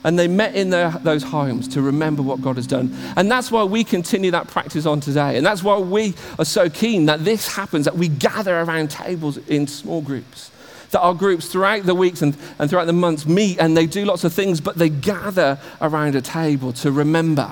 And 0.04 0.20
they 0.20 0.28
met 0.28 0.54
in 0.54 0.70
their, 0.70 0.92
those 0.92 1.24
homes 1.24 1.68
to 1.70 1.82
remember 1.82 2.22
what 2.22 2.40
God 2.40 2.58
has 2.58 2.68
done. 2.68 2.96
And 3.18 3.30
that's 3.32 3.52
why 3.52 3.64
we 3.64 3.84
continue 3.84 4.30
that 4.32 4.48
practice 4.48 4.86
on 4.86 5.00
today. 5.00 5.36
And 5.36 5.44
that's 5.44 5.64
why 5.64 5.80
we 5.80 6.14
are 6.38 6.46
so 6.46 6.70
keen 6.70 7.08
that 7.08 7.26
this 7.26 7.56
happens, 7.56 7.86
that 7.86 7.96
we 7.96 8.08
gather 8.08 8.60
around 8.60 8.92
tables 8.92 9.38
in 9.48 9.66
small 9.66 10.02
groups. 10.02 10.52
That 10.92 11.00
our 11.00 11.16
groups 11.16 11.48
throughout 11.48 11.88
the 11.88 11.96
weeks 11.96 12.22
and, 12.22 12.38
and 12.60 12.70
throughout 12.70 12.86
the 12.86 12.94
months 12.94 13.26
meet 13.26 13.58
and 13.58 13.76
they 13.76 13.88
do 13.88 14.06
lots 14.06 14.24
of 14.24 14.32
things, 14.32 14.62
but 14.62 14.76
they 14.76 14.90
gather 14.90 15.58
around 15.82 16.14
a 16.14 16.22
table 16.22 16.72
to 16.74 16.92
remember, 16.92 17.50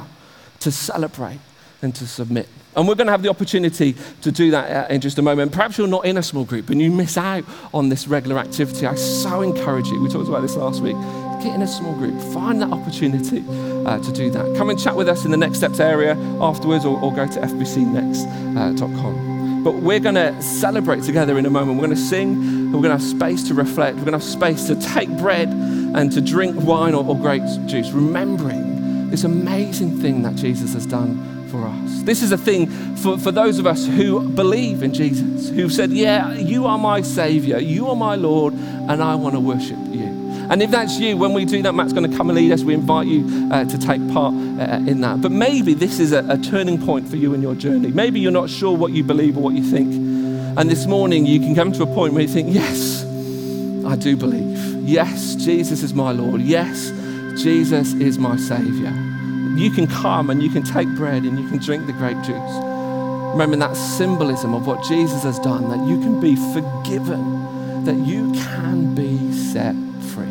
to 0.60 0.72
celebrate, 0.72 1.40
and 1.82 1.96
to 1.96 2.06
submit. 2.06 2.48
And 2.76 2.88
we're 2.88 2.96
going 2.96 3.08
to 3.08 3.12
have 3.12 3.22
the 3.22 3.30
opportunity 3.30 3.96
to 4.22 4.32
do 4.32 4.52
that 4.52 4.90
uh, 4.90 4.94
in 4.94 5.02
just 5.02 5.18
a 5.18 5.22
moment. 5.22 5.52
Perhaps 5.52 5.78
you're 5.78 5.88
not 5.88 6.06
in 6.06 6.18
a 6.18 6.24
small 6.24 6.46
group 6.46 6.70
and 6.70 6.82
you 6.82 6.92
miss 6.92 7.18
out 7.18 7.44
on 7.74 7.90
this 7.90 8.08
regular 8.08 8.40
activity. 8.40 8.86
I 8.88 8.96
so 8.96 9.42
encourage 9.42 9.88
you. 9.88 10.02
We 10.02 10.10
talked 10.10 10.30
about 10.30 10.42
this 10.42 10.56
last 10.56 10.82
week. 10.82 10.96
Get 11.44 11.56
in 11.56 11.62
a 11.62 11.68
small 11.68 11.94
group, 11.96 12.20
find 12.34 12.62
that 12.62 12.72
opportunity 12.72 13.44
uh, 13.86 14.00
to 14.00 14.12
do 14.14 14.32
that. 14.32 14.56
Come 14.56 14.70
and 14.70 14.80
chat 14.80 14.96
with 14.96 15.10
us 15.10 15.26
in 15.26 15.32
the 15.32 15.38
Next 15.38 15.58
Steps 15.58 15.82
area 15.82 16.16
afterwards 16.40 16.86
or, 16.86 16.98
or 17.02 17.14
go 17.14 17.28
to 17.28 17.40
fbcnext.com. 17.42 19.34
But 19.64 19.76
we're 19.76 20.00
going 20.00 20.16
to 20.16 20.42
celebrate 20.42 21.04
together 21.04 21.38
in 21.38 21.46
a 21.46 21.50
moment. 21.50 21.78
We're 21.78 21.86
going 21.88 21.98
to 21.98 22.04
sing, 22.04 22.72
we're 22.72 22.82
going 22.82 22.98
to 22.98 23.04
have 23.04 23.04
space 23.04 23.44
to 23.50 23.54
reflect, 23.54 23.98
we're 23.98 24.06
going 24.06 24.20
to 24.20 24.26
have 24.26 24.28
space 24.28 24.68
to 24.68 24.76
take 24.76 25.10
bread 25.18 25.50
and 25.50 26.12
to 26.14 26.22
drink 26.22 26.56
wine 26.62 26.94
or, 26.94 27.06
or 27.06 27.18
grape 27.18 27.44
juice, 27.66 27.92
remembering 27.92 29.10
this 29.10 29.24
amazing 29.26 30.00
thing 30.00 30.24
that 30.24 30.36
Jesus 30.36 30.74
has 30.74 30.86
done 30.86 31.33
This 32.04 32.22
is 32.22 32.32
a 32.32 32.38
thing 32.38 32.68
for, 32.98 33.18
for 33.18 33.32
those 33.32 33.60
of 33.60 33.68
us 33.68 33.86
who 33.86 34.28
believe 34.30 34.84
in 34.84 34.94
Jesus, 34.94 35.50
who've 35.50 35.72
said, 35.72 35.92
Yeah, 35.92 36.34
you 36.34 36.66
are 36.66 36.78
my 36.78 37.02
Savior, 37.02 37.60
you 37.60 37.88
are 37.90 37.96
my 37.96 38.16
Lord, 38.16 38.54
and 38.54 39.04
I 39.04 39.16
want 39.16 39.36
to 39.36 39.40
worship 39.40 39.78
you. 39.90 40.04
And 40.50 40.62
if 40.62 40.72
that's 40.72 41.00
you, 41.00 41.16
when 41.18 41.34
we 41.34 41.46
do 41.46 41.62
that, 41.62 41.74
Matt's 41.74 41.94
going 41.94 42.10
to 42.10 42.18
come 42.18 42.30
and 42.30 42.38
lead 42.38 42.52
us. 42.52 42.64
We 42.64 42.74
invite 42.74 43.08
you 43.08 43.50
uh, 43.52 43.64
to 43.66 43.78
take 43.78 44.06
part 44.12 44.34
uh, 44.34 44.84
in 44.86 45.02
that. 45.02 45.22
But 45.22 45.32
maybe 45.32 45.74
this 45.74 46.00
is 46.00 46.12
a, 46.12 46.26
a 46.30 46.38
turning 46.38 46.84
point 46.84 47.08
for 47.08 47.16
you 47.16 47.34
in 47.34 47.42
your 47.42 47.56
journey. 47.56 47.90
Maybe 47.90 48.20
you're 48.20 48.32
not 48.32 48.50
sure 48.50 48.76
what 48.76 48.92
you 48.92 49.04
believe 49.04 49.38
or 49.38 49.44
what 49.44 49.54
you 49.54 49.64
think. 49.64 49.94
And 50.58 50.70
this 50.70 50.86
morning, 50.86 51.26
you 51.26 51.40
can 51.40 51.56
come 51.56 51.72
to 51.72 51.84
a 51.84 51.88
point 51.88 52.14
where 52.14 52.22
you 52.22 52.28
think, 52.28 52.54
Yes, 52.54 53.06
I 53.86 53.96
do 53.96 54.18
believe. 54.18 54.58
Yes, 54.88 55.36
Jesus 55.36 55.82
is 55.82 55.94
my 55.94 56.12
Lord. 56.12 56.42
Yes, 56.42 56.92
Jesus 57.42 57.94
is 57.94 58.20
my 58.20 58.36
Savior. 58.36 58.94
You 59.56 59.70
can 59.72 59.88
come 59.88 60.30
and 60.30 60.42
you 60.42 60.50
can 60.50 60.64
take 60.64 60.88
bread 60.96 61.24
and 61.24 61.40
you 61.40 61.48
can 61.48 61.60
drink 61.60 61.86
the 61.86 61.94
grape 61.94 62.18
juice. 62.24 62.74
Remember 63.34 63.56
that 63.58 63.76
symbolism 63.76 64.54
of 64.54 64.68
what 64.68 64.84
Jesus 64.84 65.24
has 65.24 65.40
done, 65.40 65.70
that 65.70 65.88
you 65.88 66.00
can 66.00 66.20
be 66.20 66.36
forgiven, 66.54 67.86
that 67.86 67.98
you 67.98 68.32
can 68.34 68.96
be 68.96 69.32
set 69.34 69.76
free. 70.14 70.26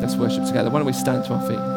Let's 0.00 0.16
worship 0.16 0.46
together. 0.46 0.70
Why 0.70 0.78
don't 0.78 0.86
we 0.86 0.92
stand 0.92 1.24
to 1.26 1.34
our 1.34 1.48
feet? 1.48 1.75